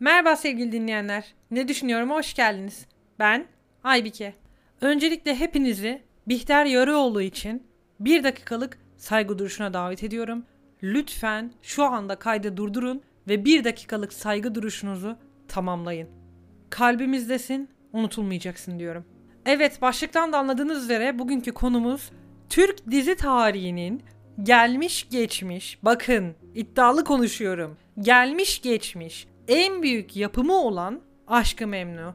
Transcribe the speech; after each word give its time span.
Merhaba 0.00 0.36
sevgili 0.36 0.72
dinleyenler. 0.72 1.34
Ne 1.50 1.68
düşünüyorum? 1.68 2.10
Hoş 2.10 2.34
geldiniz. 2.34 2.86
Ben 3.18 3.46
Aybike. 3.84 4.34
Öncelikle 4.80 5.34
hepinizi 5.34 6.02
Bihter 6.28 6.66
Yarıoğlu 6.66 7.22
için 7.22 7.66
bir 8.00 8.24
dakikalık 8.24 8.78
saygı 8.96 9.38
duruşuna 9.38 9.74
davet 9.74 10.04
ediyorum. 10.04 10.44
Lütfen 10.82 11.52
şu 11.62 11.84
anda 11.84 12.16
kaydı 12.16 12.56
durdurun 12.56 13.02
ve 13.28 13.44
bir 13.44 13.64
dakikalık 13.64 14.12
saygı 14.12 14.54
duruşunuzu 14.54 15.16
tamamlayın. 15.48 16.08
Kalbimizdesin, 16.70 17.68
unutulmayacaksın 17.92 18.78
diyorum. 18.78 19.04
Evet 19.46 19.82
başlıktan 19.82 20.32
da 20.32 20.38
anladığınız 20.38 20.84
üzere 20.84 21.18
bugünkü 21.18 21.52
konumuz 21.52 22.10
Türk 22.48 22.90
dizi 22.90 23.16
tarihinin 23.16 24.02
gelmiş 24.42 25.08
geçmiş 25.10 25.78
bakın 25.82 26.34
iddialı 26.54 27.04
konuşuyorum. 27.04 27.76
Gelmiş 28.00 28.62
geçmiş 28.62 29.26
en 29.48 29.82
büyük 29.82 30.16
yapımı 30.16 30.52
olan 30.52 31.00
Aşkı 31.26 31.66
Memnu 31.66 32.14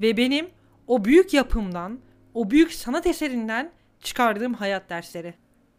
ve 0.00 0.16
benim 0.16 0.48
o 0.86 1.04
büyük 1.04 1.34
yapımdan, 1.34 2.00
o 2.34 2.50
büyük 2.50 2.72
sanat 2.72 3.06
eserinden 3.06 3.72
çıkardığım 4.00 4.54
hayat 4.54 4.90
dersleri. 4.90 5.34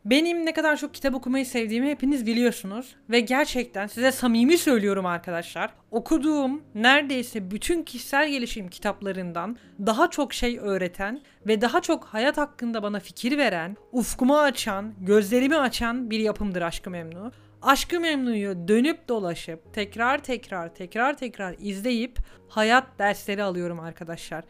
Benim 0.05 0.45
ne 0.45 0.53
kadar 0.53 0.77
çok 0.77 0.93
kitap 0.93 1.15
okumayı 1.15 1.45
sevdiğimi 1.45 1.89
hepiniz 1.89 2.25
biliyorsunuz 2.25 2.95
ve 3.09 3.19
gerçekten 3.19 3.87
size 3.87 4.11
samimi 4.11 4.57
söylüyorum 4.57 5.05
arkadaşlar. 5.05 5.73
Okuduğum 5.91 6.63
neredeyse 6.75 7.51
bütün 7.51 7.83
kişisel 7.83 8.29
gelişim 8.29 8.67
kitaplarından 8.67 9.57
daha 9.79 10.09
çok 10.09 10.33
şey 10.33 10.59
öğreten 10.61 11.21
ve 11.47 11.61
daha 11.61 11.81
çok 11.81 12.05
hayat 12.05 12.37
hakkında 12.37 12.83
bana 12.83 12.99
fikir 12.99 13.37
veren, 13.37 13.77
ufkumu 13.91 14.39
açan, 14.39 14.93
gözlerimi 14.99 15.57
açan 15.57 16.11
bir 16.11 16.19
yapımdır 16.19 16.61
Aşkı 16.61 16.89
Memnu. 16.89 17.31
Aşkı 17.61 17.99
Memnu'yu 17.99 18.67
dönüp 18.67 19.07
dolaşıp 19.07 19.73
tekrar 19.73 20.23
tekrar 20.23 20.75
tekrar 20.75 21.17
tekrar 21.17 21.55
izleyip 21.59 22.17
hayat 22.49 22.99
dersleri 22.99 23.43
alıyorum 23.43 23.79
arkadaşlar. 23.79 24.43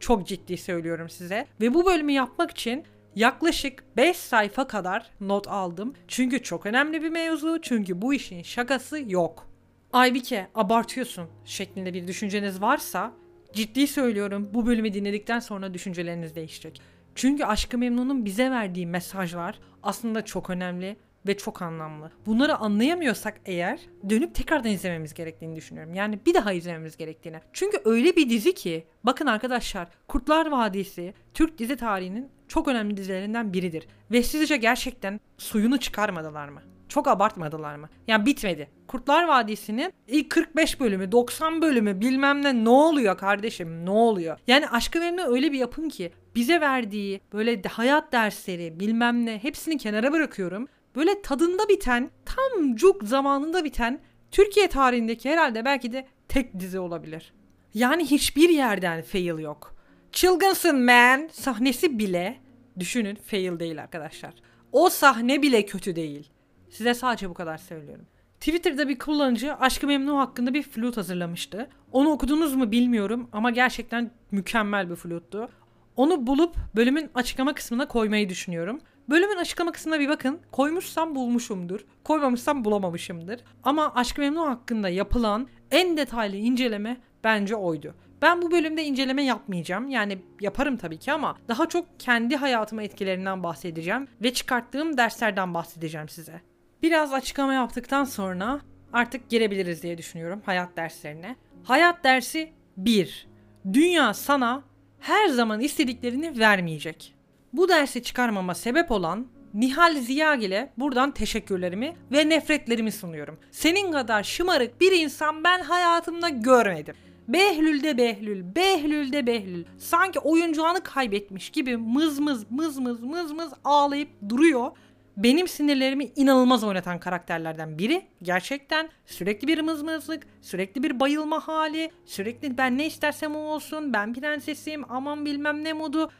Çok 0.00 0.26
ciddi 0.26 0.56
söylüyorum 0.56 1.08
size. 1.08 1.46
Ve 1.60 1.74
bu 1.74 1.86
bölümü 1.86 2.12
yapmak 2.12 2.50
için 2.50 2.84
yaklaşık 3.14 3.84
5 3.96 4.16
sayfa 4.16 4.66
kadar 4.66 5.10
not 5.20 5.48
aldım. 5.48 5.94
Çünkü 6.08 6.42
çok 6.42 6.66
önemli 6.66 7.02
bir 7.02 7.08
mevzu. 7.08 7.60
Çünkü 7.62 8.02
bu 8.02 8.14
işin 8.14 8.42
şakası 8.42 9.02
yok. 9.06 9.46
Aybike 9.92 10.48
abartıyorsun 10.54 11.28
şeklinde 11.44 11.94
bir 11.94 12.08
düşünceniz 12.08 12.60
varsa 12.60 13.12
ciddi 13.52 13.86
söylüyorum 13.86 14.50
bu 14.54 14.66
bölümü 14.66 14.92
dinledikten 14.92 15.40
sonra 15.40 15.74
düşünceleriniz 15.74 16.34
değişecek. 16.34 16.82
Çünkü 17.14 17.44
Aşkı 17.44 17.78
Memnun'un 17.78 18.24
bize 18.24 18.50
verdiği 18.50 18.86
mesajlar 18.86 19.58
aslında 19.82 20.24
çok 20.24 20.50
önemli 20.50 20.96
ve 21.26 21.36
çok 21.36 21.62
anlamlı. 21.62 22.10
Bunları 22.26 22.56
anlayamıyorsak 22.56 23.40
eğer 23.44 23.80
dönüp 24.10 24.34
tekrardan 24.34 24.70
izlememiz 24.70 25.14
gerektiğini 25.14 25.56
düşünüyorum. 25.56 25.94
Yani 25.94 26.18
bir 26.26 26.34
daha 26.34 26.52
izlememiz 26.52 26.96
gerektiğini. 26.96 27.40
Çünkü 27.52 27.80
öyle 27.84 28.16
bir 28.16 28.30
dizi 28.30 28.54
ki 28.54 28.86
bakın 29.04 29.26
arkadaşlar 29.26 29.88
Kurtlar 30.08 30.46
Vadisi 30.46 31.14
Türk 31.34 31.58
dizi 31.58 31.76
tarihinin 31.76 32.28
çok 32.48 32.68
önemli 32.68 32.96
dizilerinden 32.96 33.52
biridir. 33.52 33.86
Ve 34.10 34.22
sizce 34.22 34.56
gerçekten 34.56 35.20
suyunu 35.38 35.78
çıkarmadılar 35.78 36.48
mı? 36.48 36.62
Çok 36.88 37.08
abartmadılar 37.08 37.76
mı? 37.76 37.88
Yani 38.06 38.26
bitmedi. 38.26 38.70
Kurtlar 38.86 39.28
Vadisi'nin 39.28 39.92
ilk 40.08 40.30
45 40.30 40.80
bölümü, 40.80 41.12
90 41.12 41.62
bölümü 41.62 42.00
bilmem 42.00 42.42
ne 42.42 42.64
ne 42.64 42.68
oluyor 42.68 43.18
kardeşim 43.18 43.86
ne 43.86 43.90
oluyor? 43.90 44.38
Yani 44.46 44.68
Aşkı 44.68 44.98
Memnu 44.98 45.22
öyle 45.22 45.52
bir 45.52 45.58
yapım 45.58 45.88
ki 45.88 46.12
bize 46.34 46.60
verdiği 46.60 47.20
böyle 47.32 47.62
hayat 47.62 48.12
dersleri 48.12 48.80
bilmem 48.80 49.26
ne 49.26 49.38
hepsini 49.42 49.78
kenara 49.78 50.12
bırakıyorum 50.12 50.68
böyle 50.96 51.22
tadında 51.22 51.68
biten, 51.68 52.10
tam 52.24 52.76
cuk 52.76 53.04
zamanında 53.04 53.64
biten 53.64 54.00
Türkiye 54.30 54.68
tarihindeki 54.68 55.30
herhalde 55.30 55.64
belki 55.64 55.92
de 55.92 56.06
tek 56.28 56.60
dizi 56.60 56.78
olabilir. 56.78 57.32
Yani 57.74 58.04
hiçbir 58.04 58.48
yerden 58.48 59.02
fail 59.02 59.38
yok. 59.38 59.74
Çılgınsın 60.12 60.84
man 60.84 61.28
sahnesi 61.32 61.98
bile 61.98 62.40
düşünün 62.78 63.14
fail 63.14 63.58
değil 63.58 63.82
arkadaşlar. 63.82 64.34
O 64.72 64.90
sahne 64.90 65.42
bile 65.42 65.66
kötü 65.66 65.96
değil. 65.96 66.30
Size 66.70 66.94
sadece 66.94 67.30
bu 67.30 67.34
kadar 67.34 67.58
söylüyorum. 67.58 68.06
Twitter'da 68.40 68.88
bir 68.88 68.98
kullanıcı 68.98 69.54
Aşkı 69.54 69.86
Memnu 69.86 70.18
hakkında 70.18 70.54
bir 70.54 70.62
flüt 70.62 70.96
hazırlamıştı. 70.96 71.68
Onu 71.92 72.10
okudunuz 72.10 72.54
mu 72.54 72.72
bilmiyorum 72.72 73.28
ama 73.32 73.50
gerçekten 73.50 74.10
mükemmel 74.30 74.90
bir 74.90 74.96
flüttü. 74.96 75.48
Onu 75.96 76.26
bulup 76.26 76.56
bölümün 76.76 77.10
açıklama 77.14 77.54
kısmına 77.54 77.88
koymayı 77.88 78.28
düşünüyorum. 78.28 78.80
Bölümün 79.08 79.36
açıklama 79.36 79.72
kısmına 79.72 80.00
bir 80.00 80.08
bakın. 80.08 80.40
Koymuşsam 80.52 81.14
bulmuşumdur. 81.14 81.80
Koymamışsam 82.04 82.64
bulamamışımdır. 82.64 83.40
Ama 83.62 83.94
Aşk 83.94 84.18
Memnu 84.18 84.46
hakkında 84.46 84.88
yapılan 84.88 85.48
en 85.70 85.96
detaylı 85.96 86.36
inceleme 86.36 87.00
bence 87.24 87.56
oydu. 87.56 87.94
Ben 88.22 88.42
bu 88.42 88.50
bölümde 88.50 88.84
inceleme 88.84 89.24
yapmayacağım. 89.24 89.88
Yani 89.88 90.18
yaparım 90.40 90.76
tabii 90.76 90.98
ki 90.98 91.12
ama 91.12 91.36
daha 91.48 91.68
çok 91.68 92.00
kendi 92.00 92.36
hayatıma 92.36 92.82
etkilerinden 92.82 93.42
bahsedeceğim 93.42 94.08
ve 94.22 94.32
çıkarttığım 94.32 94.96
derslerden 94.96 95.54
bahsedeceğim 95.54 96.08
size. 96.08 96.40
Biraz 96.82 97.12
açıklama 97.12 97.54
yaptıktan 97.54 98.04
sonra 98.04 98.60
artık 98.92 99.28
girebiliriz 99.30 99.82
diye 99.82 99.98
düşünüyorum 99.98 100.42
hayat 100.46 100.76
derslerine. 100.76 101.36
Hayat 101.64 102.04
dersi 102.04 102.52
1. 102.76 103.28
Dünya 103.72 104.14
sana 104.14 104.62
her 105.00 105.28
zaman 105.28 105.60
istediklerini 105.60 106.38
vermeyecek. 106.38 107.13
Bu 107.54 107.68
dersi 107.68 108.02
çıkarmama 108.02 108.54
sebep 108.54 108.90
olan 108.90 109.26
Nihal 109.54 109.96
Ziyagil'e 109.96 110.72
buradan 110.78 111.10
teşekkürlerimi 111.10 111.96
ve 112.12 112.28
nefretlerimi 112.28 112.92
sunuyorum. 112.92 113.38
Senin 113.50 113.92
kadar 113.92 114.22
şımarık 114.22 114.80
bir 114.80 114.92
insan 114.92 115.44
ben 115.44 115.62
hayatımda 115.62 116.28
görmedim. 116.28 116.94
Behlül 117.28 117.82
de 117.82 117.98
Behlül, 117.98 118.54
Behlül 118.54 119.12
de 119.12 119.26
Behlül. 119.26 119.64
Sanki 119.78 120.18
oyuncağını 120.18 120.80
kaybetmiş 120.80 121.50
gibi 121.50 121.76
mız 121.76 122.18
mız 122.18 122.50
mız 122.50 122.78
mız 122.78 123.00
mız 123.00 123.32
mız 123.32 123.52
ağlayıp 123.64 124.08
duruyor. 124.28 124.70
Benim 125.16 125.48
sinirlerimi 125.48 126.10
inanılmaz 126.16 126.64
oynatan 126.64 127.00
karakterlerden 127.00 127.78
biri. 127.78 128.02
Gerçekten 128.22 128.88
sürekli 129.06 129.48
bir 129.48 129.60
mızmızlık, 129.60 130.26
sürekli 130.42 130.82
bir 130.82 131.00
bayılma 131.00 131.48
hali, 131.48 131.90
sürekli 132.06 132.58
ben 132.58 132.78
ne 132.78 132.86
istersem 132.86 133.36
o 133.36 133.38
olsun, 133.38 133.92
ben 133.92 134.14
prensesim, 134.14 134.92
aman 134.92 135.26
bilmem 135.26 135.64
ne 135.64 135.72
modu. 135.72 136.10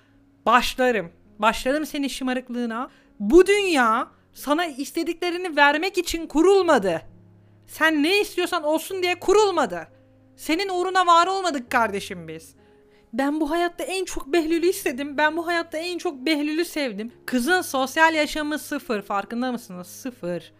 Başlarım. 0.47 1.11
Başladım 1.39 1.87
senin 1.87 2.09
şımarıklığına. 2.09 2.91
Bu 3.21 3.47
dünya 3.47 4.09
sana 4.33 4.67
istediklerini 4.67 5.56
vermek 5.56 5.99
için 5.99 6.27
kurulmadı. 6.27 7.03
Sen 7.67 8.03
ne 8.03 8.21
istiyorsan 8.21 8.62
olsun 8.62 9.03
diye 9.03 9.21
kurulmadı. 9.21 9.89
Senin 10.37 10.69
uğruna 10.69 11.06
var 11.06 11.27
olmadık 11.27 11.71
kardeşim 11.71 12.28
biz. 12.28 12.55
Ben 13.12 13.41
bu 13.41 13.50
hayatta 13.50 13.84
en 13.84 14.05
çok 14.05 14.27
Behlül'ü 14.27 14.67
istedim. 14.67 15.19
Ben 15.19 15.37
bu 15.37 15.47
hayatta 15.47 15.78
en 15.78 15.99
çok 15.99 16.27
Behlül'ü 16.27 16.65
sevdim. 16.65 17.12
Kızın 17.27 17.62
sosyal 17.62 18.15
yaşamı 18.15 18.59
sıfır. 18.59 19.03
Farkında 19.03 19.53
mısınız? 19.53 19.87
Sıfır. 19.87 20.53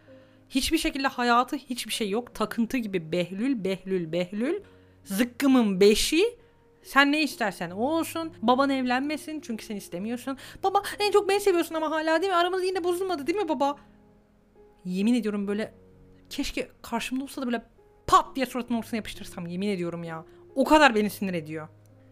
Hiçbir 0.49 0.79
şekilde 0.79 1.09
hayatı 1.09 1.57
hiçbir 1.57 1.93
şey 1.93 2.11
yok. 2.11 2.35
Takıntı 2.35 2.77
gibi 2.77 3.13
Behlül, 3.13 3.65
Behlül, 3.65 4.13
Behlül. 4.13 4.63
Zıkkımın 5.05 5.81
beşi 5.81 6.39
sen 6.85 7.13
ne 7.13 7.23
istersen 7.23 7.71
o 7.71 7.81
olsun. 7.81 8.33
Baban 8.43 8.71
evlenmesin 8.71 9.41
çünkü 9.41 9.65
sen 9.65 9.77
istemiyorsun. 9.77 10.37
Baba 10.63 10.83
en 10.99 11.13
çok 11.13 11.29
beni 11.29 11.41
seviyorsun 11.41 11.75
ama 11.75 11.91
hala 11.91 12.23
değil 12.23 12.33
mi? 12.33 12.37
Aramız 12.37 12.65
yine 12.65 12.85
bozulmadı 12.85 13.27
değil 13.27 13.39
mi 13.39 13.49
baba? 13.49 13.77
Yemin 14.85 15.15
ediyorum 15.15 15.47
böyle 15.47 15.75
keşke 16.31 16.69
karşımda 16.83 17.25
olsa 17.25 17.43
da 17.43 17.47
böyle 17.47 17.63
pat 18.07 18.37
diye 18.37 18.47
suratının 18.47 18.79
ortasına 18.79 18.97
yapıştırsam 18.97 19.47
yemin 19.47 19.69
ediyorum 19.69 20.05
ya. 20.05 20.25
O 20.55 20.65
kadar 20.65 20.95
beni 20.95 21.11
sinir 21.11 21.35
ediyor. 21.35 21.69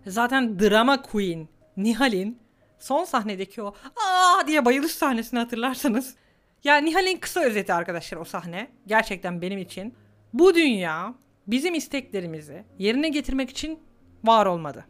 Zaten 0.06 0.58
drama 0.58 1.02
queen 1.02 1.48
Nihal'in 1.76 2.38
son 2.78 3.04
sahnedeki 3.04 3.62
o 3.62 3.74
aa 3.96 4.46
diye 4.46 4.64
bayılış 4.64 4.92
sahnesini 4.92 5.40
hatırlarsanız. 5.40 6.16
Ya 6.64 6.76
Nihal'in 6.76 7.18
kısa 7.18 7.40
özeti 7.40 7.72
arkadaşlar 7.74 8.18
o 8.18 8.24
sahne. 8.24 8.70
Gerçekten 8.86 9.42
benim 9.42 9.58
için. 9.58 9.94
Bu 10.32 10.54
dünya 10.54 11.14
bizim 11.46 11.74
isteklerimizi 11.74 12.64
yerine 12.78 13.08
getirmek 13.08 13.50
için 13.50 13.78
var 14.24 14.46
olmadı. 14.46 14.84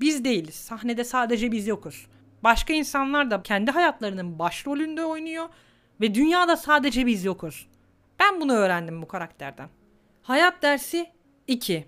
Biz 0.00 0.24
değiliz. 0.24 0.54
Sahnede 0.54 1.04
sadece 1.04 1.52
biz 1.52 1.66
yokuz. 1.66 2.06
Başka 2.44 2.72
insanlar 2.72 3.30
da 3.30 3.42
kendi 3.42 3.70
hayatlarının 3.70 4.38
başrolünde 4.38 5.04
oynuyor 5.04 5.48
ve 6.00 6.14
dünyada 6.14 6.56
sadece 6.56 7.06
biz 7.06 7.24
yokuz. 7.24 7.68
Ben 8.20 8.40
bunu 8.40 8.52
öğrendim 8.52 9.02
bu 9.02 9.08
karakterden. 9.08 9.68
Hayat 10.22 10.62
dersi 10.62 11.06
2. 11.46 11.84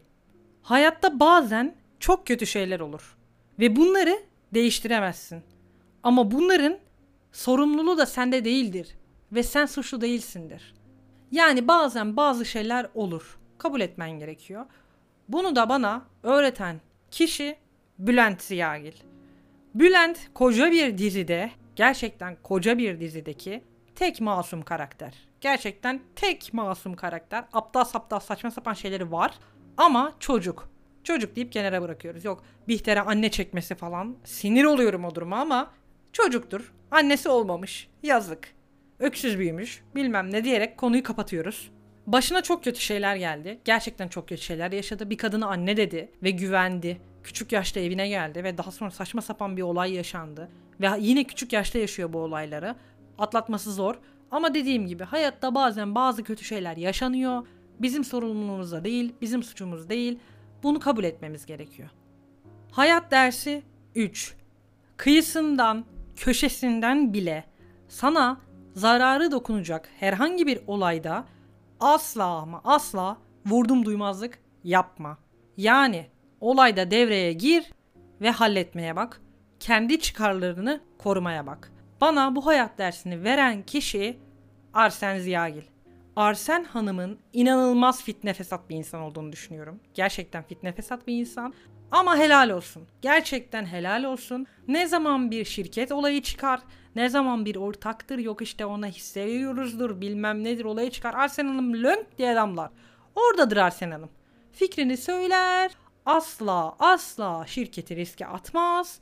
Hayatta 0.62 1.20
bazen 1.20 1.74
çok 2.00 2.26
kötü 2.26 2.46
şeyler 2.46 2.80
olur 2.80 3.16
ve 3.58 3.76
bunları 3.76 4.18
değiştiremezsin. 4.54 5.42
Ama 6.02 6.30
bunların 6.30 6.78
sorumluluğu 7.32 7.98
da 7.98 8.06
sende 8.06 8.44
değildir 8.44 8.96
ve 9.32 9.42
sen 9.42 9.66
suçlu 9.66 10.00
değilsindir. 10.00 10.74
Yani 11.30 11.68
bazen 11.68 12.16
bazı 12.16 12.44
şeyler 12.44 12.86
olur. 12.94 13.38
Kabul 13.58 13.80
etmen 13.80 14.10
gerekiyor. 14.10 14.66
Bunu 15.28 15.56
da 15.56 15.68
bana 15.68 16.02
öğreten 16.22 16.80
kişi 17.16 17.56
Bülent 17.98 18.42
Ziyagil. 18.42 18.92
Bülent 19.74 20.18
koca 20.34 20.70
bir 20.70 20.98
dizide, 20.98 21.50
gerçekten 21.76 22.36
koca 22.42 22.78
bir 22.78 23.00
dizideki 23.00 23.64
tek 23.94 24.20
masum 24.20 24.62
karakter. 24.62 25.14
Gerçekten 25.40 26.00
tek 26.16 26.52
masum 26.52 26.94
karakter. 26.94 27.44
Aptal 27.52 27.84
saptal 27.84 28.20
saçma 28.20 28.50
sapan 28.50 28.72
şeyleri 28.72 29.12
var. 29.12 29.38
Ama 29.76 30.12
çocuk. 30.20 30.68
Çocuk 31.04 31.36
deyip 31.36 31.52
kenara 31.52 31.82
bırakıyoruz. 31.82 32.24
Yok 32.24 32.44
Bihter'e 32.68 33.00
anne 33.00 33.30
çekmesi 33.30 33.74
falan. 33.74 34.16
Sinir 34.24 34.64
oluyorum 34.64 35.04
o 35.04 35.14
duruma 35.14 35.36
ama 35.36 35.70
çocuktur. 36.12 36.72
Annesi 36.90 37.28
olmamış. 37.28 37.88
Yazık. 38.02 38.54
Öksüz 38.98 39.38
büyümüş. 39.38 39.82
Bilmem 39.94 40.32
ne 40.32 40.44
diyerek 40.44 40.76
konuyu 40.76 41.02
kapatıyoruz. 41.02 41.70
Başına 42.06 42.42
çok 42.42 42.64
kötü 42.64 42.80
şeyler 42.80 43.16
geldi. 43.16 43.60
Gerçekten 43.64 44.08
çok 44.08 44.28
kötü 44.28 44.42
şeyler 44.42 44.72
yaşadı. 44.72 45.10
Bir 45.10 45.18
kadına 45.18 45.46
anne 45.46 45.76
dedi 45.76 46.12
ve 46.22 46.30
güvendi. 46.30 47.00
Küçük 47.22 47.52
yaşta 47.52 47.80
evine 47.80 48.08
geldi 48.08 48.44
ve 48.44 48.58
daha 48.58 48.70
sonra 48.70 48.90
saçma 48.90 49.22
sapan 49.22 49.56
bir 49.56 49.62
olay 49.62 49.92
yaşandı. 49.92 50.48
Ve 50.80 50.88
yine 50.98 51.24
küçük 51.24 51.52
yaşta 51.52 51.78
yaşıyor 51.78 52.12
bu 52.12 52.18
olayları. 52.18 52.76
Atlatması 53.18 53.72
zor. 53.72 53.94
Ama 54.30 54.54
dediğim 54.54 54.86
gibi 54.86 55.04
hayatta 55.04 55.54
bazen 55.54 55.94
bazı 55.94 56.24
kötü 56.24 56.44
şeyler 56.44 56.76
yaşanıyor. 56.76 57.46
Bizim 57.80 58.04
sorumluluğumuz 58.04 58.72
da 58.72 58.84
değil, 58.84 59.14
bizim 59.20 59.42
suçumuz 59.42 59.88
değil. 59.88 60.18
Bunu 60.62 60.80
kabul 60.80 61.04
etmemiz 61.04 61.46
gerekiyor. 61.46 61.88
Hayat 62.72 63.10
dersi 63.10 63.62
3. 63.94 64.34
Kıyısından, 64.96 65.84
köşesinden 66.16 67.12
bile 67.12 67.44
sana 67.88 68.40
zararı 68.74 69.30
dokunacak 69.30 69.88
herhangi 69.98 70.46
bir 70.46 70.60
olayda 70.66 71.24
asla 71.80 72.24
ama 72.24 72.60
asla 72.64 73.16
vurdum 73.46 73.84
duymazlık 73.84 74.38
yapma. 74.64 75.18
Yani 75.56 76.06
olayda 76.40 76.90
devreye 76.90 77.32
gir 77.32 77.72
ve 78.20 78.30
halletmeye 78.30 78.96
bak. 78.96 79.20
Kendi 79.60 80.00
çıkarlarını 80.00 80.80
korumaya 80.98 81.46
bak. 81.46 81.72
Bana 82.00 82.36
bu 82.36 82.46
hayat 82.46 82.78
dersini 82.78 83.24
veren 83.24 83.62
kişi 83.62 84.18
Arsen 84.74 85.18
Ziyagil. 85.18 85.62
Arsen 86.16 86.64
Hanım'ın 86.64 87.18
inanılmaz 87.32 88.02
fitne 88.02 88.34
fesat 88.34 88.70
bir 88.70 88.76
insan 88.76 89.00
olduğunu 89.00 89.32
düşünüyorum. 89.32 89.80
Gerçekten 89.94 90.42
fitne 90.42 90.72
fesat 90.72 91.06
bir 91.06 91.20
insan. 91.20 91.54
Ama 91.90 92.16
helal 92.16 92.50
olsun. 92.50 92.82
Gerçekten 93.02 93.66
helal 93.66 94.04
olsun. 94.04 94.46
Ne 94.68 94.86
zaman 94.86 95.30
bir 95.30 95.44
şirket 95.44 95.92
olayı 95.92 96.22
çıkar, 96.22 96.60
ne 96.96 97.08
zaman 97.08 97.44
bir 97.44 97.56
ortaktır 97.56 98.18
yok 98.18 98.42
işte 98.42 98.66
ona 98.66 98.86
hisse 98.86 99.26
bilmem 100.00 100.44
nedir 100.44 100.64
olayı 100.64 100.90
çıkar. 100.90 101.14
Arsen 101.14 101.46
Hanım 101.46 101.82
lönk 101.82 102.18
diye 102.18 102.32
adamlar. 102.32 102.70
Oradadır 103.14 103.56
Arsen 103.56 103.90
Hanım. 103.90 104.10
Fikrini 104.52 104.96
söyler, 104.96 105.72
asla 106.06 106.76
asla 106.78 107.44
şirketi 107.46 107.96
riske 107.96 108.26
atmaz. 108.26 109.00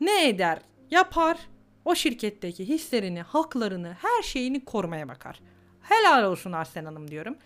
Ne 0.00 0.28
eder? 0.28 0.58
Yapar. 0.90 1.38
O 1.84 1.94
şirketteki 1.94 2.68
hislerini, 2.68 3.22
haklarını, 3.22 3.96
her 4.02 4.22
şeyini 4.22 4.64
korumaya 4.64 5.08
bakar. 5.08 5.40
Helal 5.82 6.24
olsun 6.24 6.52
Arsen 6.52 6.84
Hanım 6.84 7.10
diyorum. 7.10 7.36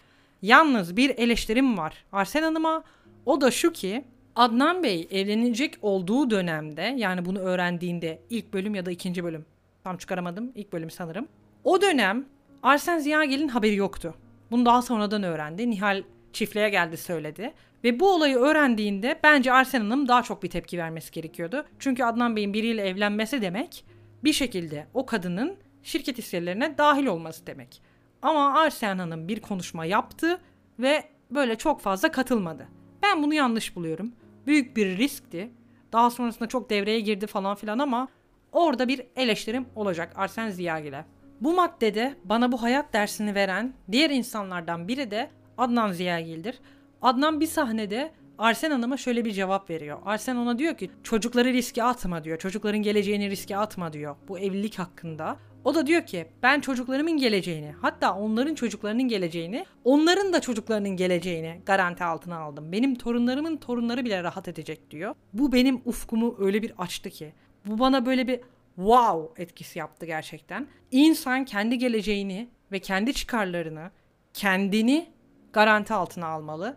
Yalnız 0.43 0.97
bir 0.97 1.19
eleştirim 1.19 1.79
var 1.79 2.05
Arsen 2.13 2.43
Hanım'a. 2.43 2.85
O 3.27 3.41
da 3.41 3.51
şu 3.51 3.73
ki 3.73 4.05
Adnan 4.37 4.83
Bey 4.83 5.09
evlenecek 5.11 5.75
olduğu 5.83 6.31
dönemde 6.31 6.95
yani 6.97 7.25
bunu 7.25 7.39
öğrendiğinde 7.39 8.23
ilk 8.31 8.53
bölüm 8.53 8.75
ya 8.75 8.87
da 8.87 8.91
ikinci 8.91 9.25
bölüm 9.25 9.47
tam 9.85 9.97
çıkaramadım 9.97 10.53
ilk 10.55 10.73
bölüm 10.73 10.91
sanırım. 10.91 11.29
O 11.65 11.81
dönem 11.81 12.27
Arsen 12.63 12.99
Ziyagil'in 12.99 13.49
haberi 13.49 13.75
yoktu. 13.75 14.15
Bunu 14.51 14.67
daha 14.67 14.83
sonradan 14.83 15.23
öğrendi. 15.23 15.71
Nihal 15.71 16.03
çiftliğe 16.33 16.69
geldi 16.69 16.97
söyledi. 16.97 17.53
Ve 17.85 18.01
bu 18.01 18.15
olayı 18.15 18.37
öğrendiğinde 18.37 19.21
bence 19.23 19.53
Arsen 19.53 19.81
Hanım 19.81 20.09
daha 20.09 20.23
çok 20.23 20.43
bir 20.43 20.51
tepki 20.51 20.79
vermesi 20.79 21.13
gerekiyordu. 21.13 21.65
Çünkü 21.79 22.05
Adnan 22.05 22.37
Bey'in 22.37 22.55
biriyle 22.55 22.83
evlenmesi 22.83 23.43
demek 23.43 23.85
bir 24.25 24.33
şekilde 24.33 24.87
o 24.95 25.07
kadının 25.07 25.57
şirket 25.83 26.19
hisselerine 26.19 26.79
dahil 26.79 27.07
olması 27.07 27.47
demek. 27.47 27.83
Ama 28.23 28.61
Arsen 28.61 28.99
Hanım 28.99 29.29
bir 29.29 29.41
konuşma 29.41 29.85
yaptı 29.85 30.41
ve 30.79 31.05
böyle 31.31 31.57
çok 31.57 31.81
fazla 31.81 32.13
katılmadı. 32.13 32.69
Ben 33.03 33.23
bunu 33.23 33.35
yanlış 33.35 33.77
buluyorum. 33.77 34.13
Büyük 34.47 34.77
bir 34.77 34.99
riskti. 34.99 35.51
Daha 35.93 36.11
sonrasında 36.11 36.49
çok 36.49 36.71
devreye 36.71 37.01
girdi 37.01 37.27
falan 37.27 37.55
filan 37.55 37.79
ama 37.79 38.09
orada 38.53 38.89
bir 38.89 39.03
eleştirim 39.17 39.67
olacak 39.75 40.13
Arsen 40.17 40.51
Ziyagil'e. 40.51 41.05
Bu 41.41 41.53
maddede 41.53 42.15
bana 42.25 42.53
bu 42.53 42.63
hayat 42.63 42.93
dersini 42.93 43.35
veren 43.35 43.75
diğer 43.93 44.11
insanlardan 44.11 44.89
biri 44.89 45.11
de 45.11 45.31
Adnan 45.59 45.93
Ziyagil'dir. 45.93 46.59
Adnan 47.03 47.41
bir 47.41 47.47
sahnede 47.47 48.13
Arsen 48.39 48.71
Hanım'a 48.71 48.97
şöyle 48.97 49.25
bir 49.25 49.33
cevap 49.33 49.71
veriyor. 49.71 49.99
Arsen 50.05 50.37
ona 50.37 50.59
diyor 50.59 50.77
ki 50.77 50.91
çocukları 51.03 51.53
riske 51.53 51.83
atma 51.83 52.25
diyor. 52.25 52.39
Çocukların 52.39 52.83
geleceğini 52.83 53.31
riske 53.31 53.57
atma 53.57 53.93
diyor. 53.93 54.17
Bu 54.29 54.39
evlilik 54.39 54.79
hakkında. 54.79 55.37
O 55.65 55.75
da 55.75 55.87
diyor 55.87 56.07
ki 56.07 56.27
ben 56.43 56.61
çocuklarımın 56.61 57.17
geleceğini 57.17 57.75
hatta 57.81 58.15
onların 58.15 58.55
çocuklarının 58.55 59.03
geleceğini 59.03 59.67
onların 59.85 60.33
da 60.33 60.41
çocuklarının 60.41 60.89
geleceğini 60.89 61.61
garanti 61.67 62.05
altına 62.05 62.39
aldım. 62.39 62.73
Benim 62.73 62.95
torunlarımın 62.95 63.57
torunları 63.57 64.05
bile 64.05 64.23
rahat 64.23 64.49
edecek 64.49 64.91
diyor. 64.91 65.15
Bu 65.33 65.53
benim 65.53 65.81
ufkumu 65.85 66.37
öyle 66.39 66.63
bir 66.63 66.73
açtı 66.79 67.11
ki. 67.11 67.33
Bu 67.67 67.79
bana 67.79 68.07
böyle 68.07 68.27
bir 68.27 68.41
wow 68.77 69.43
etkisi 69.43 69.79
yaptı 69.79 70.07
gerçekten. 70.07 70.67
İnsan 70.91 71.45
kendi 71.45 71.79
geleceğini 71.79 72.49
ve 72.73 72.79
kendi 72.79 73.15
çıkarlarını 73.15 73.91
kendini 74.35 75.11
garanti 75.53 75.95
altına 75.95 76.27
almalı 76.27 76.77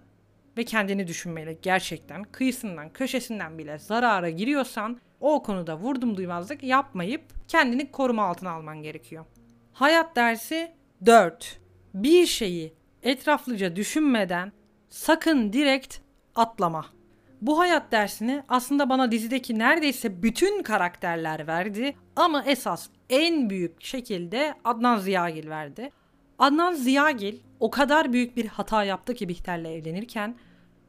ve 0.58 0.64
kendini 0.64 1.08
düşünmeli 1.08 1.60
gerçekten. 1.62 2.24
Kıyısından, 2.24 2.90
köşesinden 2.94 3.58
bile 3.58 3.78
zarara 3.78 4.30
giriyorsan 4.30 5.00
o 5.20 5.44
konuda 5.44 5.78
vurdum 5.78 6.18
duymazlık 6.18 6.64
yapmayıp 6.64 7.22
kendini 7.48 7.92
koruma 7.92 8.24
altına 8.24 8.52
alman 8.52 8.84
gerekiyor. 8.84 9.26
Hayat 9.74 10.16
dersi 10.16 10.72
4. 11.06 11.60
Bir 11.94 12.26
şeyi 12.26 12.74
etraflıca 13.04 13.76
düşünmeden 13.76 14.52
sakın 14.90 15.54
direkt 15.54 15.98
atlama. 16.36 16.95
Bu 17.42 17.60
hayat 17.60 17.92
dersini 17.92 18.44
aslında 18.50 18.90
bana 18.90 19.12
dizideki 19.12 19.60
neredeyse 19.60 20.24
bütün 20.24 20.64
karakterler 20.64 21.48
verdi 21.48 21.96
ama 22.16 22.44
esas 22.44 22.90
en 23.10 23.50
büyük 23.50 23.84
şekilde 23.84 24.54
Adnan 24.64 24.98
Ziyagil 24.98 25.50
verdi. 25.50 25.90
Adnan 26.40 26.74
Ziyagil 26.74 27.40
o 27.60 27.72
kadar 27.72 28.14
büyük 28.14 28.38
bir 28.38 28.46
hata 28.46 28.84
yaptı 28.84 29.14
ki 29.14 29.30
Bihter'le 29.30 29.66
evlenirken 29.66 30.36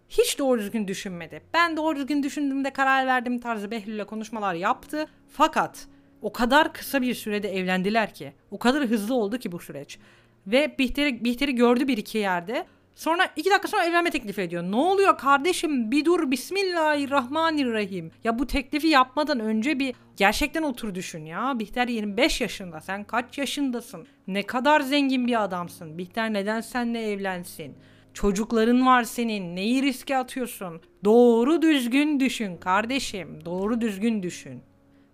hiç 0.09 0.39
doğru 0.39 0.61
düzgün 0.61 0.89
düşünmedi. 0.89 1.43
Ben 1.55 1.77
doğru 1.77 1.97
düzgün 1.97 2.23
düşündüğümde 2.23 2.71
karar 2.71 3.07
verdim 3.07 3.39
tarzı 3.39 3.71
Behlül'le 3.71 4.05
konuşmalar 4.05 4.55
yaptı. 4.55 5.07
Fakat 5.29 5.87
o 6.23 6.33
kadar 6.33 6.73
kısa 6.73 7.03
bir 7.03 7.15
sürede 7.15 7.57
evlendiler 7.57 8.15
ki. 8.15 8.33
O 8.51 8.59
kadar 8.59 8.85
hızlı 8.85 9.15
oldu 9.15 9.39
ki 9.39 9.53
bu 9.53 9.59
süreç. 9.59 9.99
Ve 10.47 10.79
Bihter'i, 10.79 11.25
Bihter'i 11.25 11.55
gördü 11.55 11.89
bir 11.89 11.97
iki 11.97 12.19
yerde. 12.19 12.67
Sonra 12.97 13.29
iki 13.37 13.51
dakika 13.51 13.69
sonra 13.69 13.85
evlenme 13.85 14.11
teklifi 14.11 14.41
ediyor. 14.41 14.63
Ne 14.63 14.77
oluyor 14.77 15.19
kardeşim 15.19 15.91
bir 15.91 16.05
dur 16.05 16.31
Bismillahirrahmanirrahim. 16.31 18.11
Ya 18.25 18.39
bu 18.39 18.47
teklifi 18.47 18.87
yapmadan 18.87 19.41
önce 19.41 19.79
bir 19.79 19.95
gerçekten 20.17 20.63
otur 20.63 20.95
düşün 20.95 21.25
ya. 21.25 21.59
Bihter 21.59 21.89
25 21.89 22.41
yaşında 22.41 22.81
sen 22.81 23.05
kaç 23.05 23.39
yaşındasın? 23.39 24.07
Ne 24.27 24.43
kadar 24.43 24.81
zengin 24.81 25.27
bir 25.27 25.45
adamsın. 25.45 25.99
Bihter 25.99 26.33
neden 26.33 26.61
seninle 26.61 27.11
evlensin? 27.13 27.75
Çocukların 28.15 28.87
var 28.87 29.03
senin. 29.03 29.57
Neyi 29.57 29.83
riske 29.83 30.17
atıyorsun? 30.17 30.81
Doğru 31.05 31.63
düzgün 31.63 32.21
düşün 32.21 32.57
kardeşim. 32.57 33.45
Doğru 33.45 33.81
düzgün 33.81 34.23
düşün. 34.23 34.63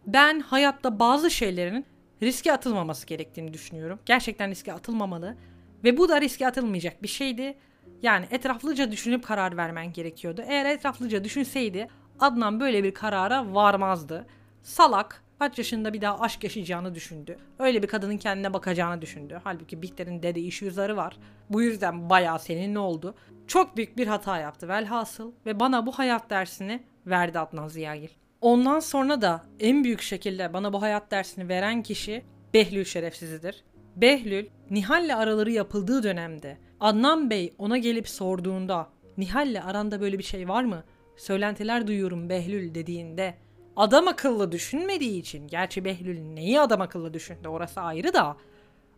Ben 0.07 0.41
hayatta 0.41 0.99
bazı 0.99 1.31
şeylerin 1.31 1.87
riske 2.23 2.53
atılmaması 2.53 3.07
gerektiğini 3.07 3.53
düşünüyorum. 3.53 3.99
Gerçekten 4.07 4.51
riske 4.51 4.73
atılmamalı. 4.73 5.37
Ve 5.85 5.97
bu 5.97 6.09
da 6.09 6.21
riske 6.21 6.47
atılmayacak 6.47 7.03
bir 7.03 7.09
şeydi. 7.09 7.55
Yani 8.02 8.26
etraflıca 8.30 8.92
düşünüp 8.92 9.25
karar 9.25 9.56
vermen 9.56 9.92
gerekiyordu. 9.92 10.42
Eğer 10.47 10.64
etraflıca 10.64 11.25
düşünseydi 11.25 11.88
Adnan 12.21 12.61
böyle 12.61 12.85
bir 12.85 12.94
karara 12.94 13.54
varmazdı. 13.54 14.26
Salak, 14.62 15.23
kaç 15.38 15.59
yaşında 15.59 15.92
bir 15.92 16.00
daha 16.00 16.21
aşk 16.21 16.44
yaşayacağını 16.44 16.94
düşündü. 16.94 17.37
Öyle 17.59 17.82
bir 17.82 17.88
kadının 17.88 18.16
kendine 18.16 18.54
bakacağını 18.54 19.02
düşündü. 19.02 19.40
Halbuki 19.44 19.82
Bihter'in 19.82 20.23
dede 20.23 20.40
iş 20.40 20.62
yüzleri 20.62 20.97
var. 20.97 21.16
Bu 21.50 21.62
yüzden 21.62 22.11
bayağı 22.11 22.38
senin 22.38 22.75
ne 22.75 22.78
oldu? 22.78 23.14
Çok 23.47 23.76
büyük 23.76 23.97
bir 23.97 24.06
hata 24.06 24.38
yaptı 24.38 24.68
velhasıl 24.68 25.32
ve 25.47 25.61
bana 25.61 25.87
bu 25.87 25.92
hayat 25.92 26.30
dersini 26.30 26.82
verdi 27.06 27.38
Adnan 27.38 27.68
Ziyagil. 27.68 28.09
Ondan 28.40 28.80
sonra 28.80 29.23
da 29.23 29.44
en 29.61 29.85
büyük 29.85 30.02
şekilde 30.02 30.52
bana 30.52 30.73
bu 30.73 30.82
hayat 30.82 31.11
dersini 31.11 31.49
veren 31.49 31.82
kişi 31.82 32.25
Behlül 32.54 32.85
şerefsizidir. 32.85 33.64
Behlül, 33.97 34.47
Nihal'le 34.71 35.17
araları 35.17 35.51
yapıldığı 35.51 36.03
dönemde 36.03 36.59
Adnan 36.81 37.31
Bey 37.31 37.55
ona 37.59 37.79
gelip 37.79 38.09
sorduğunda 38.09 38.89
Nihal'le 39.17 39.61
aranda 39.65 40.01
böyle 40.01 40.19
bir 40.19 40.23
şey 40.23 40.49
var 40.49 40.65
mı? 40.65 40.85
Söylentiler 41.17 41.87
duyuyorum 41.87 42.29
Behlül 42.29 42.75
dediğinde 42.75 43.35
adam 43.77 44.09
akıllı 44.09 44.53
düşünmediği 44.53 45.21
için 45.21 45.47
gerçi 45.47 45.85
Behlül 45.85 46.21
neyi 46.21 46.61
adam 46.61 46.81
akıllı 46.81 47.15
düşündü 47.15 47.49
orası 47.49 47.81
ayrı 47.81 48.15
da 48.15 48.37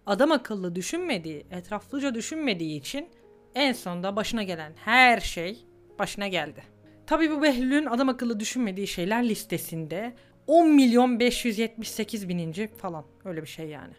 adam 0.06 0.32
akıllı 0.32 0.74
düşünmediği, 0.74 1.46
etraflıca 1.50 2.14
düşünmediği 2.14 2.80
için 2.80 3.08
en 3.54 3.72
sonunda 3.72 4.16
başına 4.16 4.42
gelen 4.42 4.72
her 4.76 5.20
şey 5.20 5.58
başına 5.98 6.28
geldi. 6.28 6.62
Tabii 7.06 7.30
bu 7.30 7.42
Behlül'ün 7.42 7.86
adam 7.86 8.08
akıllı 8.08 8.40
düşünmediği 8.40 8.86
şeyler 8.86 9.28
listesinde 9.28 10.14
10 10.46 10.68
milyon 10.68 11.20
578 11.20 12.28
bininci 12.28 12.70
falan 12.76 13.04
öyle 13.24 13.42
bir 13.42 13.46
şey 13.46 13.68
yani. 13.68 13.94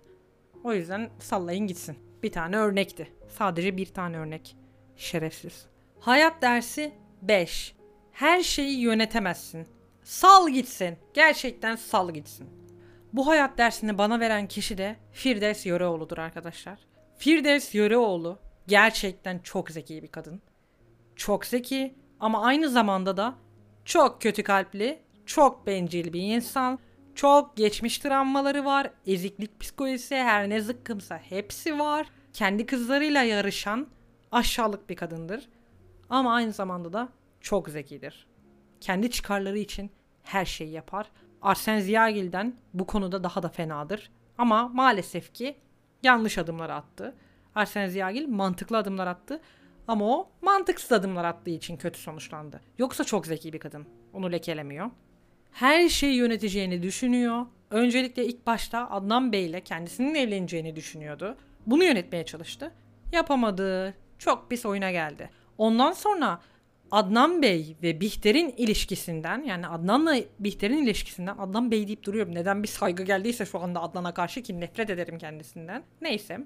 O 0.65 0.74
yüzden 0.74 1.10
sallayın 1.19 1.67
gitsin. 1.67 1.98
Bir 2.24 2.31
tane 2.31 2.57
örnekti. 2.57 3.12
Sadece 3.27 3.77
bir 3.77 3.86
tane 3.86 4.17
örnek. 4.17 4.55
Şerefsiz. 4.95 5.65
Hayat 6.00 6.41
dersi 6.41 6.93
5. 7.22 7.75
Her 8.12 8.43
şeyi 8.43 8.79
yönetemezsin. 8.79 9.67
Sal 10.03 10.50
gitsin. 10.50 10.98
Gerçekten 11.13 11.75
sal 11.75 12.12
gitsin. 12.12 12.50
Bu 13.13 13.27
hayat 13.27 13.57
dersini 13.57 13.98
bana 13.98 14.19
veren 14.19 14.48
kişi 14.48 14.77
de 14.77 14.95
Firdevs 15.12 15.65
Yöreoğlu'dur 15.65 16.17
arkadaşlar. 16.17 16.79
Firdevs 17.17 17.75
Yöreoğlu 17.75 18.39
gerçekten 18.67 19.39
çok 19.39 19.72
zeki 19.72 20.03
bir 20.03 20.07
kadın. 20.07 20.41
Çok 21.15 21.45
zeki 21.45 21.95
ama 22.19 22.41
aynı 22.41 22.69
zamanda 22.69 23.17
da 23.17 23.36
çok 23.86 24.22
kötü 24.22 24.43
kalpli, 24.43 25.00
çok 25.25 25.67
bencil 25.67 26.13
bir 26.13 26.22
insan. 26.22 26.79
Çok 27.15 27.57
geçmiş 27.57 27.98
travmaları 27.98 28.65
var. 28.65 28.89
Eziklik 29.07 29.60
psikolojisi 29.60 30.15
her 30.15 30.50
ne 30.50 30.62
zıkkımsa 30.62 31.17
hepsi 31.17 31.79
var. 31.79 32.07
Kendi 32.34 32.65
kızlarıyla 32.65 33.24
yarışan 33.24 33.88
aşağılık 34.31 34.89
bir 34.89 34.95
kadındır. 34.95 35.50
Ama 36.10 36.34
aynı 36.34 36.51
zamanda 36.51 36.93
da 36.93 37.10
çok 37.41 37.69
zekidir. 37.69 38.27
Kendi 38.81 39.12
çıkarları 39.12 39.57
için 39.57 39.91
her 40.24 40.45
şeyi 40.45 40.72
yapar. 40.72 41.12
Arsen 41.41 41.79
Ziyagil'den 41.79 42.55
bu 42.74 42.88
konuda 42.88 43.24
daha 43.24 43.43
da 43.43 43.50
fenadır. 43.50 44.12
Ama 44.38 44.67
maalesef 44.67 45.34
ki 45.34 45.57
yanlış 46.03 46.38
adımlar 46.38 46.69
attı. 46.69 47.15
Arsen 47.55 47.88
Ziyagil 47.88 48.27
mantıklı 48.27 48.77
adımlar 48.77 49.07
attı. 49.07 49.41
Ama 49.88 50.05
o 50.05 50.29
mantıksız 50.41 50.91
adımlar 50.91 51.25
attığı 51.25 51.50
için 51.50 51.77
kötü 51.77 52.00
sonuçlandı. 52.00 52.62
Yoksa 52.77 53.03
çok 53.03 53.27
zeki 53.27 53.53
bir 53.53 53.60
kadın. 53.60 53.88
Onu 54.13 54.31
lekelemiyor. 54.31 54.91
Her 55.55 55.89
şeyi 55.89 56.15
yöneteceğini 56.15 56.83
düşünüyor. 56.83 57.45
Öncelikle 57.71 58.25
ilk 58.25 58.45
başta 58.47 58.89
Adnan 58.89 59.31
Bey 59.31 59.45
ile 59.45 59.62
kendisinin 59.62 60.15
evleneceğini 60.15 60.75
düşünüyordu. 60.75 61.38
Bunu 61.65 61.83
yönetmeye 61.83 62.25
çalıştı. 62.25 62.71
Yapamadı. 63.12 63.93
Çok 64.19 64.50
pis 64.50 64.65
oyuna 64.65 64.91
geldi. 64.91 65.29
Ondan 65.57 65.91
sonra 65.91 66.41
Adnan 66.91 67.41
Bey 67.41 67.75
ve 67.83 68.01
Bihter'in 68.01 68.53
ilişkisinden 68.57 69.43
yani 69.43 69.67
Adnan'la 69.67 70.15
Bihter'in 70.39 70.83
ilişkisinden 70.83 71.38
Adnan 71.38 71.71
Bey 71.71 71.88
deyip 71.88 72.03
duruyorum. 72.03 72.35
Neden 72.35 72.63
bir 72.63 72.67
saygı 72.67 73.03
geldiyse 73.03 73.45
şu 73.45 73.59
anda 73.59 73.81
Adnan'a 73.81 74.13
karşı 74.13 74.41
ki 74.41 74.59
nefret 74.59 74.89
ederim 74.89 75.17
kendisinden. 75.17 75.83
Neyse. 76.01 76.39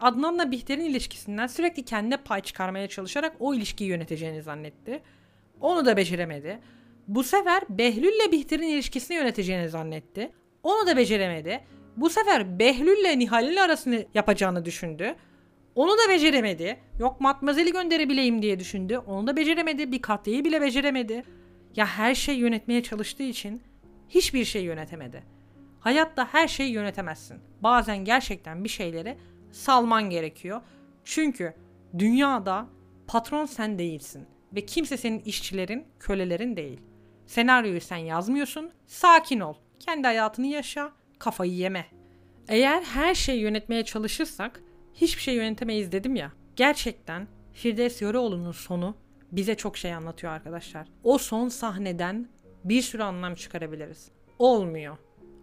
Adnan'la 0.00 0.50
Bihter'in 0.50 0.84
ilişkisinden 0.84 1.46
sürekli 1.46 1.84
kendine 1.84 2.16
pay 2.16 2.40
çıkarmaya 2.40 2.88
çalışarak 2.88 3.36
o 3.40 3.54
ilişkiyi 3.54 3.90
yöneteceğini 3.90 4.42
zannetti. 4.42 5.02
Onu 5.60 5.86
da 5.86 5.96
beceremedi. 5.96 6.60
Bu 7.08 7.22
sefer 7.22 7.62
Behlül'le 7.68 8.32
Bihter'in 8.32 8.68
ilişkisini 8.68 9.16
yöneteceğini 9.16 9.68
zannetti. 9.68 10.32
Onu 10.62 10.86
da 10.86 10.96
beceremedi. 10.96 11.60
Bu 11.96 12.10
sefer 12.10 12.58
Behlül'le 12.58 13.18
Nihal'in 13.18 13.56
arasını 13.56 14.04
yapacağını 14.14 14.64
düşündü. 14.64 15.14
Onu 15.74 15.92
da 15.92 16.10
beceremedi. 16.10 16.80
Yok 16.98 17.20
matmazeli 17.20 17.72
gönderebileyim 17.72 18.42
diye 18.42 18.58
düşündü. 18.58 18.98
Onu 18.98 19.26
da 19.26 19.36
beceremedi. 19.36 19.92
Bir 19.92 20.02
katliyi 20.02 20.44
bile 20.44 20.60
beceremedi. 20.60 21.24
Ya 21.76 21.86
her 21.86 22.14
şey 22.14 22.36
yönetmeye 22.36 22.82
çalıştığı 22.82 23.22
için 23.22 23.62
hiçbir 24.08 24.44
şey 24.44 24.62
yönetemedi. 24.62 25.22
Hayatta 25.80 26.28
her 26.32 26.48
şeyi 26.48 26.72
yönetemezsin. 26.72 27.38
Bazen 27.60 28.04
gerçekten 28.04 28.64
bir 28.64 28.68
şeyleri 28.68 29.16
salman 29.50 30.10
gerekiyor. 30.10 30.60
Çünkü 31.04 31.54
dünyada 31.98 32.66
patron 33.06 33.44
sen 33.44 33.78
değilsin 33.78 34.26
ve 34.54 34.66
kimse 34.66 34.96
senin 34.96 35.18
işçilerin, 35.18 35.84
kölelerin 36.00 36.56
değil. 36.56 36.80
Senaryoyu 37.26 37.80
sen 37.80 37.96
yazmıyorsun. 37.96 38.70
Sakin 38.86 39.40
ol. 39.40 39.54
Kendi 39.80 40.06
hayatını 40.06 40.46
yaşa. 40.46 40.92
Kafayı 41.18 41.52
yeme. 41.52 41.86
Eğer 42.48 42.82
her 42.82 43.14
şeyi 43.14 43.40
yönetmeye 43.40 43.84
çalışırsak 43.84 44.60
hiçbir 44.94 45.22
şey 45.22 45.34
yönetemeyiz 45.34 45.92
dedim 45.92 46.16
ya. 46.16 46.32
Gerçekten 46.56 47.28
Firdevs 47.52 48.02
Yöreoğlu'nun 48.02 48.52
sonu 48.52 48.96
bize 49.32 49.54
çok 49.54 49.76
şey 49.76 49.94
anlatıyor 49.94 50.32
arkadaşlar. 50.32 50.88
O 51.02 51.18
son 51.18 51.48
sahneden 51.48 52.28
bir 52.64 52.82
sürü 52.82 53.02
anlam 53.02 53.34
çıkarabiliriz. 53.34 54.10
Olmuyor. 54.38 54.96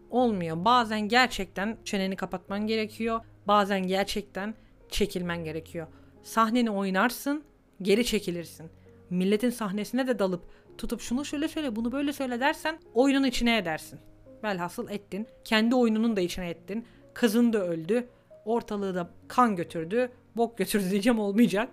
Olmuyor. 0.10 0.66
Bazen 0.66 1.08
gerçekten 1.08 1.78
çeneni 1.86 2.16
kapatman 2.16 2.68
gerekiyor. 2.68 3.22
Bazen 3.48 3.88
gerçekten 3.88 4.56
çekilmen 4.90 5.44
gerekiyor. 5.44 5.88
Sahneni 6.24 6.72
oynarsın, 6.72 7.44
geri 7.82 8.06
çekilirsin. 8.06 8.70
Milletin 9.10 9.50
sahnesine 9.50 10.08
de 10.08 10.20
dalıp 10.20 10.44
tutup 10.82 11.02
şunu 11.02 11.26
şöyle 11.26 11.48
söyle, 11.48 11.76
bunu 11.76 11.92
böyle 11.92 12.14
söyle 12.14 12.40
dersen 12.40 12.80
oyunun 12.94 13.24
içine 13.24 13.58
edersin. 13.58 14.00
Velhasıl 14.44 14.90
ettin. 14.90 15.28
Kendi 15.44 15.76
oyununun 15.76 16.16
da 16.16 16.22
içine 16.22 16.50
ettin. 16.50 16.86
Kızın 17.14 17.54
da 17.54 17.68
öldü. 17.68 18.10
Ortalığı 18.46 18.96
da 18.96 19.10
kan 19.28 19.56
götürdü. 19.56 20.12
Bok 20.36 20.58
götürdü 20.58 20.90
diyeceğim 20.92 21.20
olmayacak. 21.20 21.70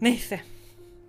Neyse. 0.00 0.40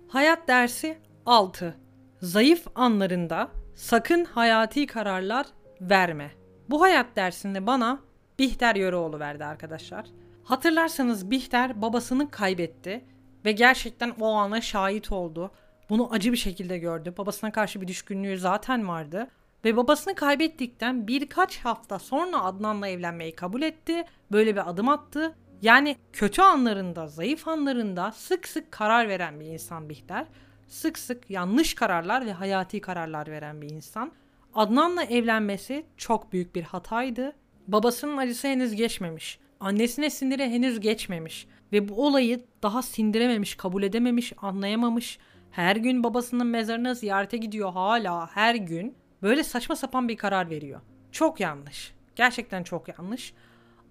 Hayat 0.08 0.48
dersi 0.48 0.98
6. 1.26 1.76
Zayıf 2.20 2.66
anlarında 2.74 3.50
sakın 3.74 4.24
hayati 4.24 4.86
kararlar 4.86 5.46
verme. 5.80 6.30
Bu 6.70 6.82
hayat 6.82 7.16
dersinde 7.16 7.66
bana 7.66 8.00
Bihter 8.38 8.74
Yöreoğlu 8.74 9.18
verdi 9.18 9.44
arkadaşlar. 9.44 10.06
Hatırlarsanız 10.44 11.30
Bihter 11.30 11.82
babasını 11.82 12.30
kaybetti 12.30 13.04
ve 13.44 13.52
gerçekten 13.52 14.14
o 14.20 14.32
ana 14.32 14.60
şahit 14.60 15.12
oldu. 15.12 15.50
Bunu 15.90 16.12
acı 16.12 16.32
bir 16.32 16.36
şekilde 16.36 16.78
gördü. 16.78 17.14
Babasına 17.18 17.52
karşı 17.52 17.80
bir 17.80 17.88
düşkünlüğü 17.88 18.38
zaten 18.38 18.88
vardı. 18.88 19.28
Ve 19.64 19.76
babasını 19.76 20.14
kaybettikten 20.14 21.08
birkaç 21.08 21.58
hafta 21.58 21.98
sonra 21.98 22.44
Adnan'la 22.44 22.88
evlenmeyi 22.88 23.34
kabul 23.34 23.62
etti. 23.62 24.04
Böyle 24.32 24.54
bir 24.54 24.70
adım 24.70 24.88
attı. 24.88 25.34
Yani 25.62 25.96
kötü 26.12 26.42
anlarında, 26.42 27.06
zayıf 27.06 27.48
anlarında 27.48 28.12
sık 28.12 28.48
sık 28.48 28.72
karar 28.72 29.08
veren 29.08 29.40
bir 29.40 29.46
insan 29.46 29.88
Bihter. 29.88 30.26
Sık 30.68 30.98
sık 30.98 31.30
yanlış 31.30 31.74
kararlar 31.74 32.26
ve 32.26 32.32
hayati 32.32 32.80
kararlar 32.80 33.26
veren 33.26 33.62
bir 33.62 33.70
insan. 33.70 34.12
Adnan'la 34.54 35.04
evlenmesi 35.04 35.86
çok 35.96 36.32
büyük 36.32 36.54
bir 36.54 36.62
hataydı. 36.62 37.32
Babasının 37.68 38.16
acısı 38.16 38.48
henüz 38.48 38.74
geçmemiş. 38.74 39.38
Annesine 39.60 40.10
siniri 40.10 40.44
henüz 40.44 40.80
geçmemiş. 40.80 41.46
Ve 41.72 41.88
bu 41.88 42.06
olayı 42.06 42.44
daha 42.62 42.82
sindirememiş, 42.82 43.54
kabul 43.54 43.82
edememiş, 43.82 44.32
anlayamamış. 44.36 45.18
Her 45.50 45.76
gün 45.76 46.04
babasının 46.04 46.46
mezarına 46.46 46.94
ziyarete 46.94 47.36
gidiyor 47.36 47.72
hala 47.72 48.36
her 48.36 48.54
gün. 48.54 48.94
Böyle 49.22 49.44
saçma 49.44 49.76
sapan 49.76 50.08
bir 50.08 50.16
karar 50.16 50.50
veriyor. 50.50 50.80
Çok 51.12 51.40
yanlış. 51.40 51.94
Gerçekten 52.16 52.62
çok 52.62 52.88
yanlış. 52.88 53.34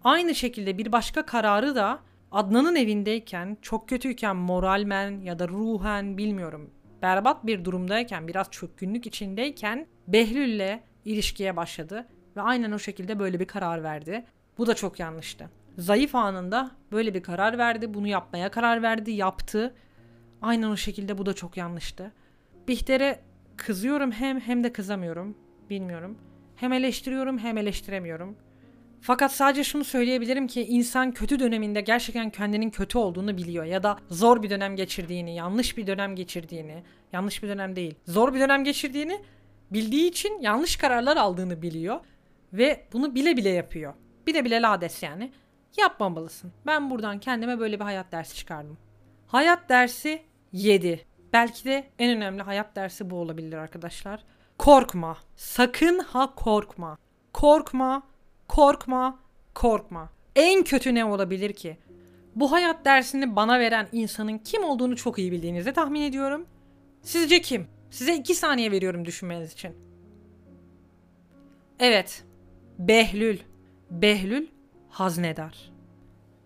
Aynı 0.04 0.36
şekilde 0.36 0.78
bir 0.78 0.92
başka 0.92 1.26
kararı 1.26 1.76
da 1.76 2.00
Adnan'ın 2.32 2.76
evindeyken, 2.76 3.58
çok 3.62 3.90
kötüyken 3.90 4.36
moralmen 4.36 5.22
ya 5.22 5.40
da 5.40 5.48
ruhen 5.48 6.18
bilmiyorum 6.18 6.72
berbat 7.02 7.46
bir 7.46 7.66
durumdayken, 7.66 8.28
biraz 8.28 8.52
çökkünlük 8.52 9.06
içindeyken 9.08 9.88
Behlül'le 10.08 10.80
ilişkiye 11.06 11.56
başladı 11.56 12.08
ve 12.36 12.42
aynen 12.42 12.72
o 12.72 12.80
şekilde 12.80 13.20
böyle 13.20 13.40
bir 13.40 13.46
karar 13.46 13.84
verdi. 13.84 14.26
Bu 14.58 14.68
da 14.68 14.74
çok 14.74 15.00
yanlıştı. 15.00 15.50
Zayıf 15.78 16.16
anında 16.16 16.72
böyle 16.92 17.14
bir 17.14 17.24
karar 17.24 17.58
verdi, 17.58 17.94
bunu 17.94 18.08
yapmaya 18.08 18.52
karar 18.52 18.82
verdi, 18.82 19.12
yaptı. 19.12 19.76
Aynen 20.42 20.68
o 20.68 20.78
şekilde 20.78 21.18
bu 21.18 21.26
da 21.26 21.34
çok 21.34 21.58
yanlıştı. 21.58 22.12
Bihter'e 22.68 23.20
kızıyorum 23.58 24.12
hem 24.12 24.40
hem 24.40 24.64
de 24.64 24.74
kızamıyorum. 24.74 25.38
Bilmiyorum. 25.70 26.18
Hem 26.56 26.74
eleştiriyorum 26.74 27.38
hem 27.38 27.58
eleştiremiyorum. 27.58 28.36
Fakat 29.02 29.32
sadece 29.32 29.64
şunu 29.64 29.84
söyleyebilirim 29.84 30.48
ki 30.48 30.66
insan 30.66 31.12
kötü 31.12 31.40
döneminde 31.40 31.82
gerçekten 31.82 32.30
kendinin 32.30 32.70
kötü 32.70 32.98
olduğunu 32.98 33.38
biliyor 33.38 33.66
ya 33.66 33.84
da 33.84 33.98
zor 34.10 34.44
bir 34.44 34.50
dönem 34.50 34.76
geçirdiğini, 34.76 35.36
yanlış 35.36 35.78
bir 35.78 35.88
dönem 35.88 36.16
geçirdiğini, 36.16 36.84
yanlış 37.14 37.44
bir 37.44 37.48
dönem 37.48 37.76
değil, 37.76 37.96
zor 38.06 38.34
bir 38.34 38.40
dönem 38.40 38.64
geçirdiğini 38.64 39.22
bildiği 39.72 40.10
için 40.10 40.42
yanlış 40.42 40.76
kararlar 40.76 41.18
aldığını 41.18 41.62
biliyor 41.62 42.00
ve 42.54 42.88
bunu 42.94 43.16
bile 43.16 43.38
bile 43.38 43.50
yapıyor. 43.50 43.94
Bile 44.28 44.46
bile 44.46 44.62
lades 44.62 45.04
yani. 45.04 45.32
Yapmamalısın. 45.78 46.54
Ben 46.66 46.90
buradan 46.90 47.20
kendime 47.20 47.60
böyle 47.60 47.80
bir 47.80 47.84
hayat 47.84 48.12
dersi 48.12 48.36
çıkardım. 48.36 48.78
Hayat 49.28 49.70
dersi 49.70 50.22
7. 50.54 51.06
Belki 51.34 51.66
de 51.66 51.88
en 52.00 52.18
önemli 52.18 52.42
hayat 52.42 52.76
dersi 52.76 53.10
bu 53.10 53.16
olabilir 53.16 53.58
arkadaşlar. 53.58 54.24
Korkma. 54.58 55.18
Sakın 55.36 56.00
ha 56.00 56.36
korkma. 56.36 56.98
Korkma, 57.34 58.04
korkma, 58.48 59.20
korkma. 59.54 60.10
En 60.36 60.64
kötü 60.64 60.96
ne 60.96 61.06
olabilir 61.06 61.54
ki? 61.54 61.78
Bu 62.36 62.52
hayat 62.52 62.86
dersini 62.86 63.36
bana 63.36 63.60
veren 63.60 63.88
insanın 63.92 64.38
kim 64.38 64.64
olduğunu 64.64 64.96
çok 64.96 65.20
iyi 65.20 65.32
bildiğinizi 65.32 65.74
tahmin 65.74 66.02
ediyorum. 66.02 66.46
Sizce 67.02 67.42
kim? 67.42 67.68
Size 67.90 68.16
iki 68.16 68.36
saniye 68.36 68.72
veriyorum 68.72 69.06
düşünmeniz 69.06 69.54
için. 69.54 69.76
Evet. 71.80 72.24
Behlül. 72.80 73.40
Behlül 73.92 74.48
haznedar. 74.90 75.72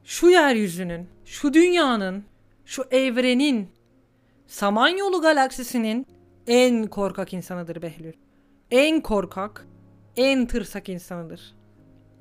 Şu 0.03 0.29
yeryüzünün, 0.29 1.07
şu 1.25 1.53
dünyanın, 1.53 2.23
şu 2.65 2.83
evrenin, 2.91 3.69
Samanyolu 4.51 5.21
galaksisinin 5.21 6.07
en 6.47 6.87
korkak 6.87 7.33
insanıdır 7.33 7.81
Behlül. 7.81 8.13
En 8.71 9.01
korkak, 9.01 9.67
en 10.17 10.45
tırsak 10.45 10.89
insanıdır. 10.89 11.55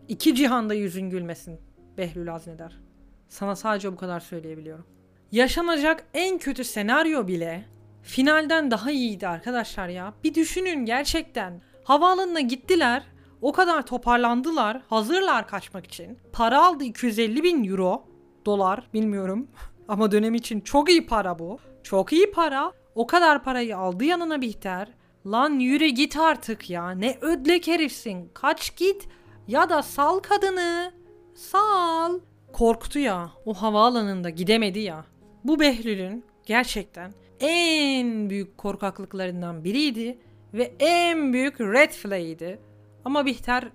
İki 0.08 0.34
cihanda 0.34 0.75
yüzün 0.75 1.10
gülmesin 1.10 1.60
Behlül 1.99 2.28
Haznedar. 2.28 2.80
Sana 3.28 3.56
sadece 3.56 3.92
bu 3.92 3.96
kadar 3.96 4.20
söyleyebiliyorum. 4.20 4.87
yaşanacak 5.32 6.04
en 6.14 6.38
kötü 6.38 6.64
senaryo 6.64 7.28
bile 7.28 7.64
finalden 8.02 8.70
daha 8.70 8.90
iyiydi 8.90 9.28
arkadaşlar 9.28 9.88
ya. 9.88 10.14
Bir 10.25 10.34
düşünün 10.34 10.84
gerçekten. 10.84 11.62
Havaalanına 11.84 12.40
gittiler. 12.40 13.02
O 13.42 13.52
kadar 13.52 13.87
toparlandılar. 13.87 14.82
Hazırlar 14.88 15.49
kaçmak 15.49 15.87
için. 15.87 16.18
Para 16.32 16.64
aldı 16.64 16.84
250 16.84 17.42
bin 17.42 17.64
euro. 17.64 18.04
Dolar 18.46 18.88
bilmiyorum. 18.94 19.49
Ama 19.88 20.12
dönem 20.12 20.34
için 20.34 20.60
çok 20.60 20.90
iyi 20.90 21.06
para 21.06 21.38
bu. 21.38 21.58
Çok 21.82 22.12
iyi 22.12 22.30
para. 22.30 22.72
O 22.94 23.06
kadar 23.06 23.44
parayı 23.44 23.76
aldı 23.76 24.04
yanına 24.04 24.40
Bihter. 24.40 24.88
Lan 25.26 25.58
yürü 25.58 25.87
git 25.87 26.16
artık 26.16 26.70
ya. 26.70 26.90
Ne 26.90 27.18
ödlek 27.20 27.66
herifsin. 27.66 28.30
Kaç 28.34 28.76
git. 28.76 29.08
Ya 29.49 29.70
da 29.70 29.82
sal 29.82 30.18
kadını. 30.18 30.92
Sal. 31.34 32.20
Korktu 32.52 32.99
ya. 32.99 33.30
O 33.46 33.54
havaalanında 33.54 34.30
gidemedi 34.30 34.78
ya. 34.78 35.04
Bu 35.44 35.60
Behlül'ün 35.60 36.25
gerçekten 36.46 37.12
en 37.40 38.30
büyük 38.30 38.58
korkaklıklarından 38.58 39.64
biriydi 39.64 40.18
ve 40.54 40.75
en 40.80 41.32
büyük 41.32 41.60
red 41.60 41.90
flag'iydi. 41.90 42.60
Ama 43.04 43.26
Bihter 43.26 43.68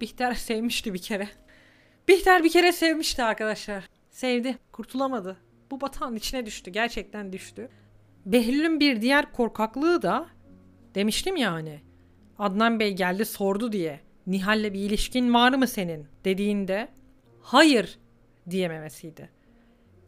Bihter 0.00 0.34
sevmişti 0.34 0.94
bir 0.94 1.02
kere. 1.02 1.28
Bihter 2.08 2.44
bir 2.44 2.50
kere 2.50 2.72
sevmişti 2.72 3.22
arkadaşlar. 3.22 3.88
Sevdi, 4.10 4.58
kurtulamadı. 4.72 5.36
Bu 5.70 5.80
batağın 5.80 6.16
içine 6.16 6.46
düştü, 6.46 6.70
gerçekten 6.70 7.32
düştü. 7.32 7.68
Behlül'ün 8.26 8.80
bir 8.80 9.02
diğer 9.02 9.32
korkaklığı 9.32 10.02
da 10.02 10.26
demiştim 10.94 11.36
ya 11.36 11.52
hani 11.52 11.80
Adnan 12.38 12.80
Bey 12.80 12.92
geldi 12.92 13.24
sordu 13.24 13.72
diye 13.72 14.00
Nihal'le 14.26 14.72
bir 14.72 14.80
ilişkin 14.80 15.34
var 15.34 15.54
mı 15.54 15.66
senin 15.66 16.06
dediğinde 16.24 16.88
hayır 17.42 17.98
diyememesiydi. 18.50 19.30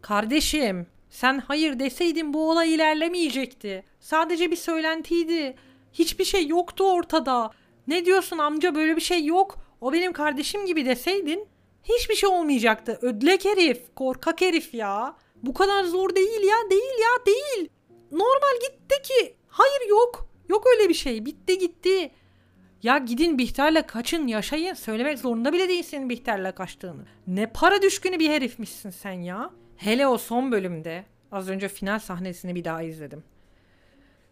Kardeşim 0.01 0.87
sen 1.11 1.39
hayır 1.39 1.79
deseydin 1.79 2.35
bu 2.35 2.51
olay 2.51 2.75
ilerlemeyecekti. 2.75 3.85
Sadece 4.01 4.51
bir 4.51 4.57
söylentiydi. 4.57 5.55
Hiçbir 5.93 6.25
şey 6.25 6.47
yoktu 6.47 6.93
ortada. 6.93 7.51
Ne 7.87 8.05
diyorsun 8.05 8.39
amca 8.39 8.75
böyle 8.75 8.97
bir 8.97 9.01
şey 9.01 9.25
yok. 9.25 9.59
O 9.81 9.93
benim 9.93 10.13
kardeşim 10.13 10.67
gibi 10.67 10.87
deseydin 10.87 11.49
hiçbir 11.85 12.15
şey 12.15 12.29
olmayacaktı. 12.29 12.99
Ödlek 13.03 13.45
herif, 13.45 13.83
korkak 13.97 14.41
herif 14.41 14.75
ya. 14.75 15.17
Bu 15.43 15.55
kadar 15.55 15.85
zor 15.85 16.15
değil 16.15 16.43
ya, 16.43 16.71
değil 16.71 16.99
ya, 17.01 17.27
değil. 17.27 17.69
Normal 18.13 18.61
gitti 18.61 19.03
ki. 19.03 19.37
Hayır 19.49 19.89
yok. 19.89 20.29
Yok 20.49 20.65
öyle 20.67 20.89
bir 20.89 20.95
şey. 20.95 21.27
Bitti 21.27 21.59
gitti. 21.59 22.11
Ya 22.83 22.99
gidin 22.99 23.39
Bihter'le 23.39 23.87
kaçın 23.87 24.27
yaşayın. 24.27 24.75
Söylemek 24.75 25.19
zorunda 25.19 25.53
bile 25.53 25.69
değilsin 25.69 26.09
Bihter'le 26.09 26.53
kaçtığını. 26.55 27.05
Ne 27.27 27.47
para 27.47 27.83
düşkünü 27.83 28.19
bir 28.19 28.31
herifmişsin 28.31 28.91
sen 28.91 29.13
ya. 29.13 29.51
Hele 29.77 30.07
o 30.07 30.19
son 30.19 30.53
bölümde 30.53 31.05
az 31.33 31.49
önce 31.49 31.69
final 31.69 31.99
sahnesini 31.99 32.55
bir 32.55 32.65
daha 32.65 32.83
izledim. 32.83 33.25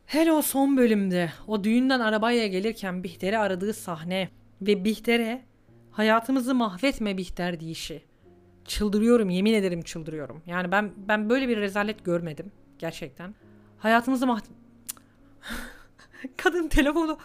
Hele 0.07 0.33
o 0.33 0.43
son 0.43 0.77
bölümde 0.77 1.33
o 1.47 1.65
düğünden 1.65 2.01
arabaya 2.01 2.47
gelirken 2.47 3.05
Bihter'i 3.05 3.39
aradığı 3.39 3.75
sahne 3.75 4.29
ve 4.63 4.85
Bihter'e 4.85 5.43
hayatımızı 5.91 6.55
mahvetme 6.55 7.17
Bihter 7.17 7.61
deyişi. 7.61 8.03
Çıldırıyorum 8.65 9.31
yemin 9.31 9.55
ederim 9.55 9.83
çıldırıyorum. 9.83 10.43
Yani 10.47 10.73
ben 10.73 10.93
ben 10.97 11.31
böyle 11.31 11.49
bir 11.49 11.57
rezalet 11.57 12.05
görmedim 12.05 12.53
gerçekten. 12.79 13.35
Hayatımızı 13.79 14.27
mah... 14.27 14.41
kadın 16.37 16.69
telefonu 16.69 17.19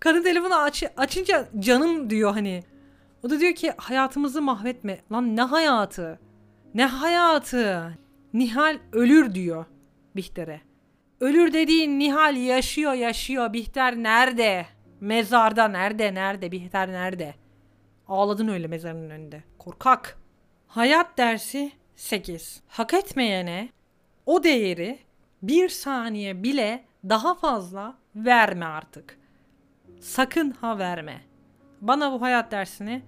kadın 0.00 0.22
telefonu 0.22 0.54
aç, 0.54 0.84
açınca 0.96 1.48
canım 1.58 2.10
diyor 2.10 2.32
hani. 2.32 2.62
O 3.22 3.30
da 3.30 3.40
diyor 3.40 3.54
ki 3.54 3.72
hayatımızı 3.76 4.42
mahvetme. 4.42 5.00
Lan 5.12 5.36
ne 5.36 5.42
hayatı? 5.42 6.18
Ne 6.74 6.86
hayatı? 6.86 7.98
Nihal 8.34 8.78
ölür 8.92 9.34
diyor 9.34 9.64
Bihter'e. 10.16 10.60
Ölür 11.20 11.52
dediğin 11.52 11.98
Nihal 11.98 12.36
yaşıyor 12.36 12.92
yaşıyor. 12.92 13.52
Bihter 13.52 13.96
nerede? 13.96 14.66
Mezarda 15.00 15.68
nerede 15.68 16.14
nerede? 16.14 16.52
Bihter 16.52 16.88
nerede? 16.88 17.34
Ağladın 18.08 18.48
öyle 18.48 18.66
mezarın 18.66 19.10
önünde. 19.10 19.42
Korkak. 19.58 20.18
Hayat 20.68 21.18
dersi 21.18 21.72
8. 21.96 22.62
Hak 22.68 22.94
etmeyene 22.94 23.68
o 24.26 24.42
değeri 24.42 24.98
bir 25.42 25.68
saniye 25.68 26.42
bile 26.42 26.84
daha 27.08 27.34
fazla 27.34 27.94
verme 28.16 28.64
artık. 28.64 29.18
Sakın 30.00 30.50
ha 30.50 30.78
verme. 30.78 31.20
Bana 31.80 32.12
bu 32.12 32.22
hayat 32.22 32.52
dersini 32.52 33.02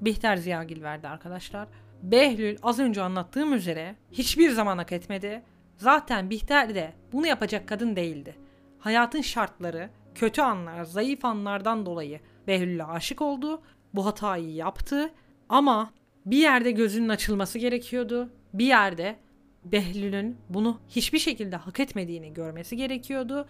Bihter 0.00 0.36
Ziyagil 0.36 0.82
verdi 0.82 1.08
arkadaşlar. 1.08 1.68
Behlül 2.02 2.56
az 2.62 2.78
önce 2.78 3.02
anlattığım 3.02 3.54
üzere 3.54 3.96
hiçbir 4.12 4.50
zaman 4.50 4.78
hak 4.78 4.92
etmedi. 4.92 5.42
Zaten 5.76 6.30
Bihter 6.30 6.74
de 6.74 6.92
bunu 7.12 7.26
yapacak 7.26 7.68
kadın 7.68 7.96
değildi. 7.96 8.36
Hayatın 8.78 9.20
şartları, 9.20 9.90
kötü 10.14 10.42
anlar, 10.42 10.84
zayıf 10.84 11.24
anlardan 11.24 11.86
dolayı 11.86 12.20
Behlül'e 12.46 12.84
aşık 12.84 13.22
oldu. 13.22 13.62
Bu 13.94 14.06
hatayı 14.06 14.54
yaptı 14.54 15.10
ama 15.48 15.90
bir 16.26 16.36
yerde 16.36 16.70
gözünün 16.70 17.08
açılması 17.08 17.58
gerekiyordu. 17.58 18.30
Bir 18.54 18.66
yerde 18.66 19.16
Behlül'ün 19.64 20.36
bunu 20.48 20.80
hiçbir 20.88 21.18
şekilde 21.18 21.56
hak 21.56 21.80
etmediğini 21.80 22.34
görmesi 22.34 22.76
gerekiyordu 22.76 23.48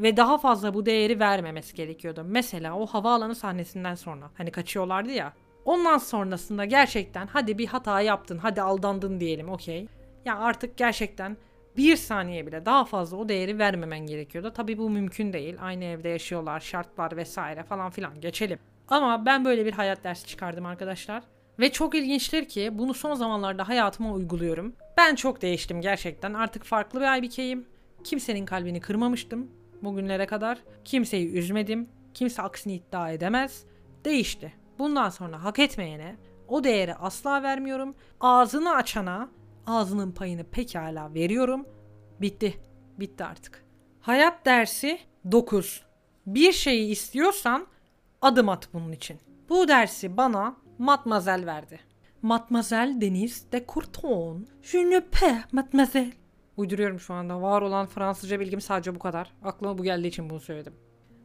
ve 0.00 0.16
daha 0.16 0.38
fazla 0.38 0.74
bu 0.74 0.86
değeri 0.86 1.20
vermemesi 1.20 1.74
gerekiyordu. 1.74 2.24
Mesela 2.26 2.78
o 2.78 2.86
havaalanı 2.86 3.34
sahnesinden 3.34 3.94
sonra 3.94 4.30
hani 4.34 4.50
kaçıyorlardı 4.50 5.12
ya. 5.12 5.32
Ondan 5.64 5.98
sonrasında 5.98 6.64
gerçekten 6.64 7.26
hadi 7.26 7.58
bir 7.58 7.66
hata 7.66 8.00
yaptın, 8.00 8.38
hadi 8.38 8.62
aldandın 8.62 9.20
diyelim 9.20 9.48
okey. 9.48 9.88
Ya 10.24 10.38
artık 10.38 10.76
gerçekten 10.76 11.36
bir 11.76 11.96
saniye 11.96 12.46
bile 12.46 12.66
daha 12.66 12.84
fazla 12.84 13.16
o 13.16 13.28
değeri 13.28 13.58
vermemen 13.58 14.06
gerekiyordu. 14.06 14.52
Tabii 14.52 14.78
bu 14.78 14.90
mümkün 14.90 15.32
değil. 15.32 15.56
Aynı 15.60 15.84
evde 15.84 16.08
yaşıyorlar, 16.08 16.60
şartlar 16.60 17.16
vesaire 17.16 17.62
falan 17.62 17.90
filan 17.90 18.20
geçelim. 18.20 18.58
Ama 18.88 19.26
ben 19.26 19.44
böyle 19.44 19.66
bir 19.66 19.72
hayat 19.72 20.04
dersi 20.04 20.26
çıkardım 20.26 20.66
arkadaşlar. 20.66 21.22
Ve 21.58 21.72
çok 21.72 21.94
ilginçtir 21.94 22.48
ki 22.48 22.70
bunu 22.72 22.94
son 22.94 23.14
zamanlarda 23.14 23.68
hayatıma 23.68 24.12
uyguluyorum. 24.12 24.72
Ben 24.96 25.14
çok 25.14 25.42
değiştim 25.42 25.80
gerçekten. 25.80 26.34
Artık 26.34 26.64
farklı 26.64 27.00
bir 27.00 27.04
Aybike'yim. 27.04 27.66
Kimsenin 28.04 28.46
kalbini 28.46 28.80
kırmamıştım 28.80 29.50
bugünlere 29.82 30.26
kadar. 30.26 30.58
Kimseyi 30.84 31.32
üzmedim. 31.32 31.88
Kimse 32.14 32.42
aksini 32.42 32.74
iddia 32.74 33.10
edemez. 33.10 33.64
Değişti. 34.04 34.52
Bundan 34.78 35.08
sonra 35.08 35.44
hak 35.44 35.58
etmeyene 35.58 36.16
o 36.48 36.64
değeri 36.64 36.94
asla 36.94 37.42
vermiyorum. 37.42 37.94
Ağzını 38.20 38.74
açana 38.74 39.28
ağzının 39.66 40.12
payını 40.12 40.44
pekala 40.44 41.14
veriyorum. 41.14 41.66
Bitti. 42.20 42.60
Bitti 42.98 43.24
artık. 43.24 43.64
Hayat 44.00 44.46
dersi 44.46 44.98
9. 45.32 45.84
Bir 46.26 46.52
şeyi 46.52 46.90
istiyorsan 46.90 47.66
adım 48.22 48.48
at 48.48 48.68
bunun 48.72 48.92
için. 48.92 49.20
Bu 49.48 49.68
dersi 49.68 50.16
bana 50.16 50.56
Matmazel 50.78 51.46
verdi. 51.46 51.80
Matmazel 52.22 53.00
Deniz 53.00 53.52
de 53.52 53.64
Courton. 53.68 54.46
Je 54.62 54.78
ne 54.78 55.00
peux, 55.00 55.36
mademoiselle. 55.52 56.12
Uyduruyorum 56.56 57.00
şu 57.00 57.14
anda. 57.14 57.42
Var 57.42 57.62
olan 57.62 57.86
Fransızca 57.86 58.40
bilgim 58.40 58.60
sadece 58.60 58.94
bu 58.94 58.98
kadar. 58.98 59.32
Aklıma 59.42 59.78
bu 59.78 59.82
geldiği 59.82 60.08
için 60.08 60.30
bunu 60.30 60.40
söyledim. 60.40 60.72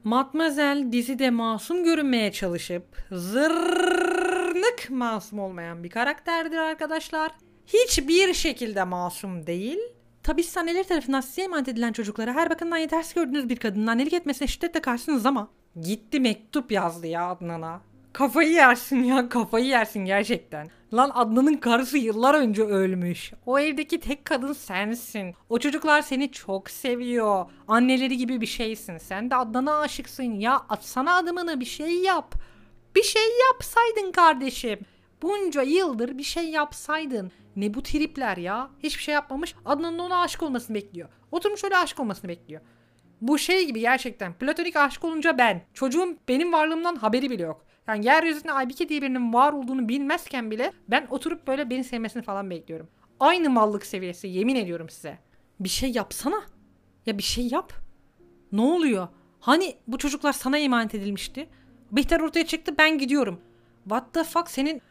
Matmazel 0.04 0.92
dizide 0.92 1.30
masum 1.30 1.84
görünmeye 1.84 2.32
çalışıp 2.32 2.84
zırnık 3.12 4.90
masum 4.90 5.40
olmayan 5.40 5.84
bir 5.84 5.90
karakterdir 5.90 6.58
arkadaşlar. 6.58 7.32
Hiçbir 7.68 8.34
şekilde 8.34 8.84
masum 8.84 9.48
değil. 9.48 9.80
Tabi 10.24 10.44
anneleri 10.58 10.88
tarafından 10.88 11.22
size 11.22 11.42
emanet 11.42 11.68
edilen 11.68 11.94
çocuklara 11.94 12.34
her 12.34 12.50
bakımdan 12.50 12.78
yetersiz 12.78 13.14
gördüğünüz 13.14 13.50
bir 13.50 13.56
kadının 13.56 13.88
annelik 13.88 14.14
etmesine 14.14 14.48
şiddetle 14.48 14.82
karşısınız 14.82 15.26
ama 15.26 15.50
gitti 15.82 16.20
mektup 16.20 16.72
yazdı 16.72 17.08
ya 17.08 17.30
Adnan'a. 17.30 17.89
Kafayı 18.14 18.52
yersin 18.52 19.04
ya 19.04 19.30
kafayı 19.30 19.66
yersin 19.66 20.06
gerçekten. 20.06 20.68
Lan 20.94 21.12
Adnan'ın 21.14 21.58
karısı 21.58 21.98
yıllar 21.98 22.34
önce 22.34 22.64
ölmüş. 22.64 23.34
O 23.46 23.60
evdeki 23.60 24.00
tek 24.00 24.26
kadın 24.26 24.54
sensin. 24.54 25.36
O 25.50 25.60
çocuklar 25.60 26.02
seni 26.02 26.32
çok 26.32 26.70
seviyor. 26.70 27.46
Anneleri 27.68 28.18
gibi 28.18 28.42
bir 28.42 28.46
şeysin. 28.46 28.98
Sen 28.98 29.32
de 29.32 29.36
Adnan'a 29.36 29.80
aşıksın 29.80 30.24
ya. 30.24 30.56
Atsana 30.70 31.16
adımını 31.16 31.60
bir 31.60 31.66
şey 31.66 32.02
yap. 32.02 32.36
Bir 32.96 33.04
şey 33.04 33.24
yapsaydın 33.48 34.12
kardeşim. 34.12 34.80
Bunca 35.22 35.62
yıldır 35.62 36.18
bir 36.18 36.24
şey 36.24 36.50
yapsaydın. 36.50 37.32
Ne 37.56 37.74
bu 37.74 37.84
tripler 37.84 38.38
ya? 38.38 38.70
Hiçbir 38.84 39.04
şey 39.04 39.14
yapmamış. 39.14 39.56
Adnan'ın 39.66 40.00
ona 40.00 40.22
aşık 40.22 40.44
olmasını 40.44 40.76
bekliyor. 40.76 41.10
Oturmuş 41.32 41.64
öyle 41.64 41.78
aşık 41.78 42.00
olmasını 42.00 42.30
bekliyor. 42.30 42.62
Bu 43.22 43.38
şey 43.38 43.68
gibi 43.68 43.80
gerçekten. 43.80 44.34
Platonik 44.34 44.76
aşık 44.76 45.06
olunca 45.06 45.38
ben. 45.38 45.62
Çocuğun 45.74 46.20
benim 46.28 46.54
varlığımdan 46.54 46.96
haberi 46.96 47.30
bile 47.30 47.44
yok. 47.44 47.69
Yani 47.90 48.06
yeryüzünde 48.06 48.52
Aybike 48.52 48.90
diye 48.90 49.02
birinin 49.02 49.34
var 49.34 49.54
olduğunu 49.54 49.90
bilmezken 49.90 50.52
bile 50.52 50.74
ben 50.88 51.08
oturup 51.10 51.48
böyle 51.48 51.70
beni 51.70 51.84
sevmesini 51.84 52.24
falan 52.24 52.50
bekliyorum. 52.50 52.88
Aynı 53.20 53.50
mallık 53.50 53.86
seviyesi 53.86 54.28
yemin 54.28 54.56
ediyorum 54.56 54.90
size. 54.90 55.20
Bir 55.60 55.70
şey 55.70 55.92
yapsana. 55.92 56.42
Ya 57.06 57.18
bir 57.18 57.24
şey 57.24 57.48
yap. 57.48 57.74
Ne 58.52 58.62
oluyor? 58.62 59.08
Hani 59.40 59.76
bu 59.88 59.98
çocuklar 59.98 60.34
sana 60.34 60.58
emanet 60.58 60.96
edilmişti? 60.96 61.50
Bihter 61.92 62.20
ortaya 62.20 62.46
çıktı 62.46 62.76
ben 62.78 62.98
gidiyorum. 62.98 63.42
What 63.84 64.14
the 64.14 64.24
fuck 64.24 64.50
senin 64.50 64.82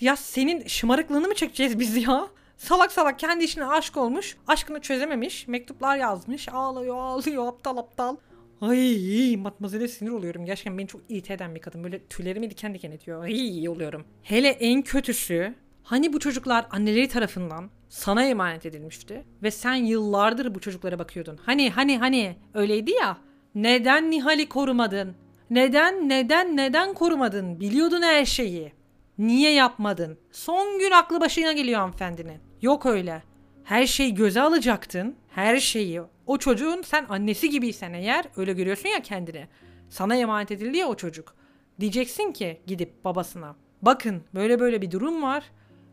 ya 0.00 0.16
senin 0.16 0.66
şımarıklığını 0.66 1.28
mı 1.28 1.34
çekeceğiz 1.34 1.78
biz 1.78 1.96
ya? 1.96 2.28
Salak 2.56 2.92
salak 2.92 3.18
kendi 3.18 3.44
işine 3.44 3.66
aşk 3.66 3.96
olmuş. 3.96 4.36
Aşkını 4.46 4.80
çözememiş. 4.80 5.48
Mektuplar 5.48 5.96
yazmış. 5.96 6.48
Ağlıyor 6.48 6.96
ağlıyor 6.96 7.46
aptal 7.46 7.76
aptal. 7.76 8.16
Ay 8.60 9.36
matmazele 9.36 9.88
sinir 9.88 10.10
oluyorum. 10.10 10.44
Gerçekten 10.44 10.78
beni 10.78 10.86
çok 10.86 11.00
it 11.08 11.30
eden 11.30 11.54
bir 11.54 11.60
kadın. 11.60 11.84
Böyle 11.84 11.98
tüylerimi 12.06 12.50
diken 12.50 12.74
diken 12.74 12.90
ediyor. 12.90 13.22
Ay 13.22 13.68
oluyorum. 13.68 14.04
Hele 14.22 14.48
en 14.48 14.82
kötüsü 14.82 15.54
hani 15.82 16.12
bu 16.12 16.20
çocuklar 16.20 16.66
anneleri 16.70 17.08
tarafından 17.08 17.70
sana 17.88 18.24
emanet 18.24 18.66
edilmişti 18.66 19.24
ve 19.42 19.50
sen 19.50 19.74
yıllardır 19.74 20.54
bu 20.54 20.60
çocuklara 20.60 20.98
bakıyordun. 20.98 21.38
Hani 21.46 21.70
hani 21.70 21.98
hani 21.98 22.36
öyleydi 22.54 22.90
ya. 22.90 23.18
Neden 23.54 24.10
Nihal'i 24.10 24.48
korumadın? 24.48 25.14
Neden 25.50 26.08
neden 26.08 26.56
neden 26.56 26.94
korumadın? 26.94 27.60
Biliyordun 27.60 28.02
her 28.02 28.24
şeyi. 28.24 28.72
Niye 29.18 29.52
yapmadın? 29.52 30.18
Son 30.32 30.78
gün 30.78 30.90
aklı 30.90 31.20
başına 31.20 31.52
geliyor 31.52 31.80
hanımefendinin. 31.80 32.38
Yok 32.62 32.86
öyle. 32.86 33.22
Her 33.64 33.86
şeyi 33.86 34.14
göze 34.14 34.40
alacaktın. 34.40 35.16
Her 35.28 35.56
şeyi. 35.56 36.00
O 36.28 36.38
çocuğun 36.38 36.82
sen 36.82 37.06
annesi 37.08 37.50
gibiysen 37.50 37.92
eğer 37.92 38.24
öyle 38.36 38.52
görüyorsun 38.52 38.88
ya 38.88 39.02
kendini. 39.02 39.48
Sana 39.88 40.16
emanet 40.16 40.50
edildi 40.50 40.76
ya 40.76 40.88
o 40.88 40.94
çocuk. 40.94 41.34
Diyeceksin 41.80 42.32
ki 42.32 42.60
gidip 42.66 43.04
babasına. 43.04 43.56
Bakın 43.82 44.22
böyle 44.34 44.60
böyle 44.60 44.82
bir 44.82 44.90
durum 44.90 45.22
var. 45.22 45.44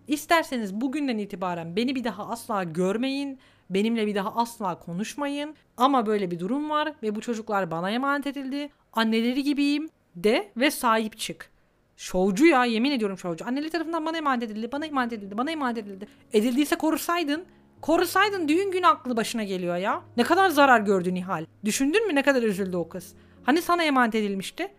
İsterseniz 0.07 0.73
bugünden 0.73 1.17
itibaren 1.17 1.75
beni 1.75 1.95
bir 1.95 2.03
daha 2.03 2.29
asla 2.29 2.63
görmeyin. 2.63 3.39
Benimle 3.69 4.07
bir 4.07 4.15
daha 4.15 4.35
asla 4.35 4.79
konuşmayın. 4.79 5.55
Ama 5.77 6.05
böyle 6.05 6.31
bir 6.31 6.39
durum 6.39 6.69
var 6.69 6.93
ve 7.03 7.15
bu 7.15 7.21
çocuklar 7.21 7.71
bana 7.71 7.91
emanet 7.91 8.27
edildi. 8.27 8.69
Anneleri 8.93 9.43
gibiyim 9.43 9.89
de 10.15 10.51
ve 10.57 10.71
sahip 10.71 11.17
çık. 11.17 11.49
Şovcu 11.97 12.45
ya 12.45 12.65
yemin 12.65 12.91
ediyorum 12.91 13.17
şovcu. 13.17 13.45
Anneleri 13.45 13.69
tarafından 13.69 14.05
bana 14.05 14.17
emanet 14.17 14.43
edildi, 14.43 14.71
bana 14.71 14.85
emanet 14.85 15.13
edildi, 15.13 15.37
bana 15.37 15.51
emanet 15.51 15.77
edildi. 15.77 16.07
Edildiyse 16.33 16.75
korusaydın. 16.75 17.45
Korusaydın 17.85 18.47
düğün 18.47 18.71
gün 18.71 18.83
aklı 18.83 19.17
başına 19.17 19.43
geliyor 19.43 19.75
ya. 19.75 20.01
Ne 20.17 20.23
kadar 20.23 20.49
zarar 20.49 20.79
gördü 20.79 21.13
Nihal. 21.13 21.45
Düşündün 21.65 22.07
mü 22.07 22.15
ne 22.15 22.23
kadar 22.23 22.43
üzüldü 22.43 22.77
o 22.77 22.89
kız. 22.89 23.15
Hani 23.43 23.61
sana 23.61 23.83
emanet 23.83 24.15
edilmişti? 24.15 24.73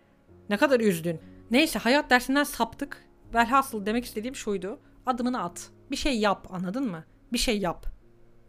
Ne 0.48 0.56
kadar 0.56 0.80
üzdün. 0.80 1.20
Neyse 1.50 1.78
hayat 1.78 2.10
dersinden 2.10 2.44
saptık. 2.44 3.04
Velhasıl 3.34 3.86
demek 3.86 4.04
istediğim 4.04 4.36
şuydu. 4.36 4.80
Adımını 5.06 5.42
at. 5.42 5.70
Bir 5.90 5.96
şey 5.96 6.18
yap 6.18 6.46
anladın 6.50 6.90
mı? 6.90 7.04
Bir 7.32 7.38
şey 7.38 7.58
yap. 7.58 7.86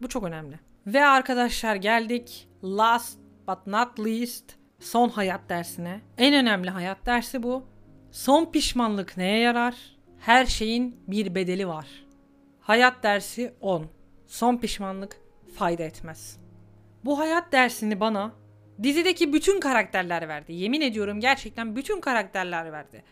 Bu 0.02 0.08
çok 0.08 0.24
önemli. 0.24 0.60
Ve 0.86 1.04
arkadaşlar 1.04 1.76
geldik 1.76 2.48
last 2.64 3.18
but 3.48 3.66
not 3.66 4.00
least 4.00 4.44
son 4.80 5.08
hayat 5.08 5.40
dersine. 5.48 6.00
En 6.16 6.34
önemli 6.34 6.70
hayat 6.70 7.06
dersi 7.06 7.42
bu. 7.42 7.62
Son 8.10 8.52
pişmanlık 8.52 9.16
neye 9.16 9.38
yarar? 9.38 9.74
Her 10.18 10.46
şeyin 10.46 10.96
bir 11.08 11.34
bedeli 11.34 11.68
var. 11.68 11.86
Hayat 12.60 13.02
dersi 13.02 13.54
10. 13.60 13.97
Son 14.28 14.56
pişmanlık 14.56 15.20
fayda 15.54 15.82
etmez. 15.82 16.38
Bu 17.04 17.18
hayat 17.18 17.52
dersini 17.52 18.00
bana 18.00 18.32
dizideki 18.82 19.32
bütün 19.32 19.60
karakterler 19.60 20.28
verdi. 20.28 20.52
Yemin 20.52 20.80
ediyorum 20.80 21.20
gerçekten 21.20 21.76
bütün 21.76 22.00
karakterler 22.00 22.72
verdi. 22.72 23.04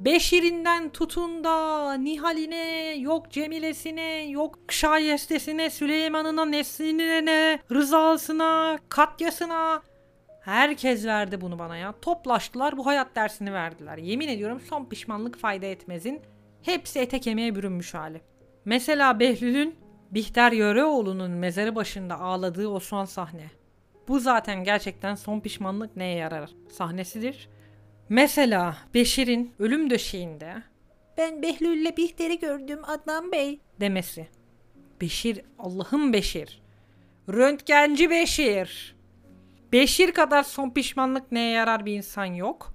Beşir'inden 0.00 0.88
tutun 0.88 1.44
da 1.44 1.94
Nihal'ine, 1.94 2.94
yok 2.98 3.30
Cemile'sine, 3.30 4.28
yok 4.28 4.58
Şayestesine, 4.68 5.70
Süleyman'ına, 5.70 6.44
Nesrin'ine, 6.44 7.58
Rıza'sına, 7.72 8.78
Katya'sına. 8.88 9.82
Herkes 10.40 11.06
verdi 11.06 11.40
bunu 11.40 11.58
bana 11.58 11.76
ya. 11.76 11.94
Toplaştılar 12.02 12.76
bu 12.76 12.86
hayat 12.86 13.16
dersini 13.16 13.52
verdiler. 13.52 13.98
Yemin 13.98 14.28
ediyorum 14.28 14.60
son 14.68 14.84
pişmanlık 14.84 15.38
fayda 15.38 15.66
etmezin. 15.66 16.20
Hepsi 16.62 16.98
ete 16.98 17.20
kemiğe 17.20 17.54
bürünmüş 17.54 17.94
hali. 17.94 18.20
Mesela 18.64 19.20
Behlül'ün 19.20 19.87
Bihter 20.10 20.52
Yöreoğlu'nun 20.52 21.30
mezarı 21.30 21.74
başında 21.74 22.20
ağladığı 22.20 22.68
o 22.68 22.80
son 22.80 23.04
sahne. 23.04 23.50
Bu 24.08 24.20
zaten 24.20 24.64
gerçekten 24.64 25.14
son 25.14 25.40
pişmanlık 25.40 25.96
neye 25.96 26.16
yarar 26.16 26.50
sahnesidir. 26.70 27.48
Mesela 28.08 28.76
Beşir'in 28.94 29.54
ölüm 29.58 29.90
döşeğinde 29.90 30.62
ben 31.18 31.42
Behlül'le 31.42 31.96
Bihter'i 31.96 32.38
gördüm 32.38 32.80
Adnan 32.86 33.32
Bey 33.32 33.60
demesi. 33.80 34.28
Beşir 35.00 35.40
Allah'ım 35.58 36.12
Beşir. 36.12 36.62
Röntgenci 37.28 38.10
Beşir. 38.10 38.96
Beşir 39.72 40.12
kadar 40.12 40.42
son 40.42 40.70
pişmanlık 40.70 41.32
neye 41.32 41.50
yarar 41.50 41.86
bir 41.86 41.92
insan 41.92 42.24
yok. 42.24 42.74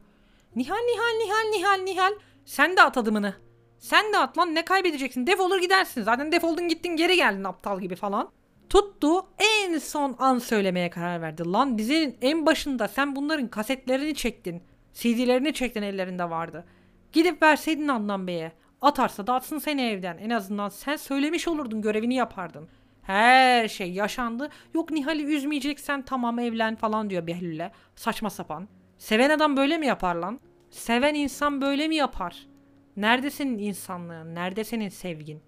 Nihal 0.56 0.76
Nihal 0.76 1.26
Nihal 1.26 1.50
Nihal 1.50 1.84
Nihal 1.84 2.13
sen 2.46 2.78
de 2.78 2.82
at 2.82 2.98
adımını. 2.98 3.36
Sen 3.84 4.13
de 4.13 4.17
at 4.17 4.38
lan 4.38 4.56
ne 4.56 4.65
kaybedeceksin 4.65 5.28
defolur 5.28 5.62
gidersin. 5.62 6.04
Zaten 6.04 6.32
defoldun 6.32 6.67
gittin 6.67 6.96
geri 6.96 7.15
geldin 7.15 7.43
aptal 7.43 7.82
gibi 7.82 7.96
falan. 7.96 8.30
Tuttu 8.69 9.26
en 9.39 9.78
son 9.78 10.15
an 10.19 10.39
söylemeye 10.39 10.89
karar 10.89 11.22
verdi. 11.22 11.43
Lan 11.52 11.78
dizinin 11.78 12.17
en 12.22 12.46
başında 12.46 12.88
sen 12.88 13.15
bunların 13.15 13.48
kasetlerini 13.48 14.15
çektin. 14.15 14.63
CD'lerini 14.93 15.54
çektin 15.54 15.82
ellerinde 15.82 16.30
vardı. 16.30 16.65
Gidip 17.13 17.41
verseydin 17.41 17.88
Adnan 17.88 18.28
Bey'e. 18.28 18.52
Atarsa 18.82 19.28
da 19.28 19.34
atsın 19.34 19.60
seni 19.60 19.82
evden. 19.82 20.17
En 20.17 20.30
azından 20.30 20.69
sen 20.69 20.96
söylemiş 20.96 21.48
olurdun 21.48 21.82
görevini 21.82 22.15
yapardın. 22.15 22.67
Her 23.02 23.67
şey 23.67 23.91
yaşandı. 23.91 24.50
Yok 24.74 24.91
Nihal'i 24.91 25.24
üzmeyeceksen 25.24 26.02
tamam 26.02 26.39
evlen 26.39 26.76
falan 26.76 27.10
diyor 27.10 27.28
Behlül'e. 27.28 27.72
Saçma 27.96 28.30
sapan. 28.30 28.67
Seven 28.98 29.30
adam 29.30 29.58
böyle 29.58 29.78
mi 29.78 29.86
yapar 29.88 30.15
lan? 30.15 30.39
Seven 30.69 31.13
insan 31.13 31.62
böyle 31.62 31.88
mi 31.88 31.96
yapar? 31.96 32.53
Nerede 32.97 33.29
senin 33.29 33.58
insanlığın? 33.58 34.36
Nerede 34.36 34.63
senin 34.63 34.89
sevgin? 34.89 35.41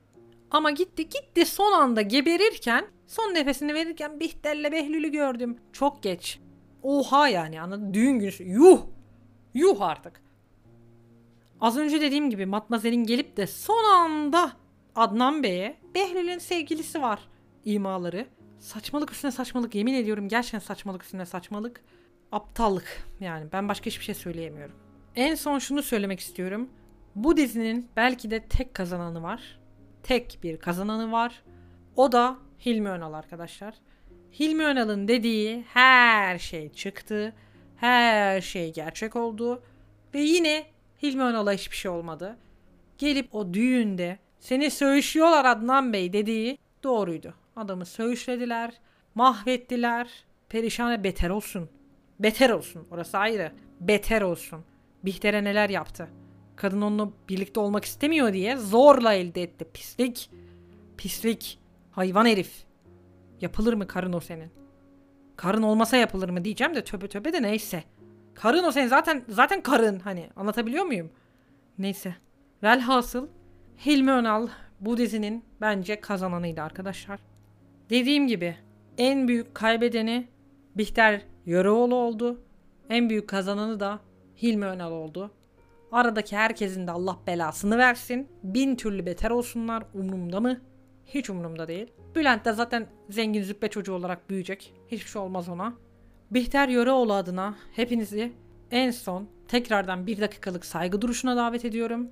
Ama 0.51 0.71
gitti 0.71 1.09
gitti 1.09 1.45
son 1.45 1.71
anda 1.73 2.01
geberirken 2.01 2.87
son 3.07 3.33
nefesini 3.33 3.73
verirken 3.73 4.19
Bihter'le 4.19 4.71
Behlül'ü 4.71 5.11
gördüm. 5.11 5.57
Çok 5.73 6.03
geç. 6.03 6.39
Oha 6.83 7.27
yani 7.27 7.61
anladın 7.61 7.93
düğün 7.93 8.19
günü. 8.19 8.31
Yuh! 8.39 8.79
Yuh 9.53 9.81
artık. 9.81 10.21
Az 11.61 11.77
önce 11.77 12.01
dediğim 12.01 12.29
gibi 12.29 12.45
Matmazel'in 12.45 13.03
gelip 13.03 13.37
de 13.37 13.47
son 13.47 13.83
anda 13.83 14.51
Adnan 14.95 15.43
Bey'e 15.43 15.77
Behlül'ün 15.95 16.37
sevgilisi 16.37 17.01
var 17.01 17.19
imaları. 17.65 18.27
Saçmalık 18.59 19.11
üstüne 19.11 19.31
saçmalık 19.31 19.75
yemin 19.75 19.93
ediyorum 19.93 20.27
gerçekten 20.27 20.59
saçmalık 20.59 21.03
üstüne 21.03 21.25
saçmalık. 21.25 21.81
Aptallık 22.31 23.07
yani 23.19 23.45
ben 23.53 23.69
başka 23.69 23.85
hiçbir 23.85 24.03
şey 24.03 24.15
söyleyemiyorum. 24.15 24.75
En 25.15 25.35
son 25.35 25.59
şunu 25.59 25.83
söylemek 25.83 26.19
istiyorum. 26.19 26.69
Bu 27.15 27.37
dizinin 27.37 27.89
belki 27.95 28.31
de 28.31 28.39
tek 28.39 28.73
kazananı 28.73 29.23
var. 29.23 29.59
Tek 30.03 30.39
bir 30.43 30.57
kazananı 30.57 31.11
var. 31.11 31.43
O 31.95 32.11
da 32.11 32.37
Hilmi 32.65 32.89
Önal 32.89 33.13
arkadaşlar. 33.13 33.75
Hilmi 34.39 34.63
Önal'ın 34.63 35.07
dediği 35.07 35.63
her 35.73 36.39
şey 36.39 36.69
çıktı. 36.69 37.33
Her 37.77 38.41
şey 38.41 38.73
gerçek 38.73 39.15
oldu. 39.15 39.63
Ve 40.13 40.19
yine 40.19 40.65
Hilmi 41.03 41.23
Önal'a 41.23 41.51
hiçbir 41.51 41.75
şey 41.75 41.91
olmadı. 41.91 42.37
Gelip 42.97 43.35
o 43.35 43.53
düğünde 43.53 44.17
seni 44.39 44.71
söğüşüyorlar 44.71 45.45
Adnan 45.45 45.93
Bey 45.93 46.13
dediği 46.13 46.57
doğruydu. 46.83 47.33
Adamı 47.55 47.85
söğüşlediler, 47.85 48.73
mahvettiler. 49.15 50.09
Perişane 50.49 51.03
beter 51.03 51.29
olsun. 51.29 51.69
Beter 52.19 52.49
olsun. 52.49 52.87
Orası 52.91 53.17
ayrı. 53.17 53.51
Beter 53.79 54.21
olsun. 54.21 54.65
Bihter'e 55.03 55.43
neler 55.43 55.69
yaptı. 55.69 56.09
Kadın 56.55 56.81
onunla 56.81 57.09
birlikte 57.29 57.59
olmak 57.59 57.85
istemiyor 57.85 58.33
diye 58.33 58.57
zorla 58.57 59.13
elde 59.13 59.43
etti. 59.43 59.65
Pislik. 59.73 60.29
Pislik. 60.97 61.59
Hayvan 61.91 62.25
herif. 62.25 62.65
Yapılır 63.41 63.73
mı 63.73 63.87
karın 63.87 64.13
o 64.13 64.19
senin? 64.19 64.51
Karın 65.35 65.61
olmasa 65.61 65.97
yapılır 65.97 66.29
mı 66.29 66.45
diyeceğim 66.45 66.75
de 66.75 66.83
töbe 66.83 67.07
töbe 67.07 67.33
de 67.33 67.41
neyse. 67.41 67.83
Karın 68.33 68.63
o 68.63 68.71
senin 68.71 68.87
zaten 68.87 69.23
zaten 69.29 69.61
karın 69.61 69.99
hani 69.99 70.29
anlatabiliyor 70.35 70.85
muyum? 70.85 71.11
Neyse. 71.77 72.15
Velhasıl 72.63 73.27
Hilmi 73.85 74.11
Önal 74.11 74.47
bu 74.79 74.97
dizinin 74.97 75.43
bence 75.61 76.01
kazananıydı 76.01 76.61
arkadaşlar. 76.61 77.19
Dediğim 77.89 78.27
gibi 78.27 78.57
en 78.97 79.27
büyük 79.27 79.55
kaybedeni 79.55 80.27
Bihter 80.75 81.21
Yöreoğlu 81.45 81.95
oldu. 81.95 82.41
En 82.89 83.09
büyük 83.09 83.29
kazananı 83.29 83.79
da 83.79 83.99
Hilmi 84.41 84.65
Önal 84.65 84.91
oldu. 84.91 85.31
Aradaki 85.95 86.37
herkesin 86.37 86.87
de 86.87 86.91
Allah 86.91 87.17
belasını 87.27 87.77
versin. 87.77 88.27
Bin 88.43 88.75
türlü 88.75 89.05
beter 89.05 89.31
olsunlar. 89.31 89.83
Umrumda 89.93 90.39
mı? 90.39 90.61
Hiç 91.05 91.29
umurumda 91.29 91.67
değil. 91.67 91.87
Bülent 92.15 92.45
de 92.45 92.53
zaten 92.53 92.87
zengin 93.09 93.43
züppe 93.43 93.67
çocuğu 93.67 93.93
olarak 93.93 94.29
büyüyecek. 94.29 94.73
Hiçbir 94.87 95.09
şey 95.09 95.21
olmaz 95.21 95.49
ona. 95.49 95.73
Bihter 96.31 96.67
Yöreoğlu 96.67 97.13
adına 97.13 97.55
hepinizi 97.75 98.33
en 98.71 98.91
son 98.91 99.29
tekrardan 99.47 100.07
bir 100.07 100.21
dakikalık 100.21 100.65
saygı 100.65 101.01
duruşuna 101.01 101.35
davet 101.35 101.65
ediyorum. 101.65 102.09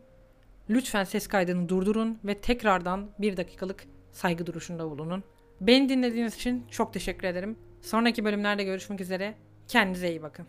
Lütfen 0.69 1.03
ses 1.03 1.27
kaydını 1.27 1.69
durdurun 1.69 2.19
ve 2.23 2.41
tekrardan 2.41 3.09
bir 3.19 3.37
dakikalık 3.37 3.85
saygı 4.11 4.45
duruşunda 4.45 4.89
bulunun. 4.89 5.23
Beni 5.61 5.89
dinlediğiniz 5.89 6.35
için 6.35 6.65
çok 6.71 6.93
teşekkür 6.93 7.27
ederim. 7.27 7.57
Sonraki 7.81 8.25
bölümlerde 8.25 8.63
görüşmek 8.63 9.01
üzere. 9.01 9.35
Kendinize 9.67 10.09
iyi 10.09 10.21
bakın. 10.21 10.45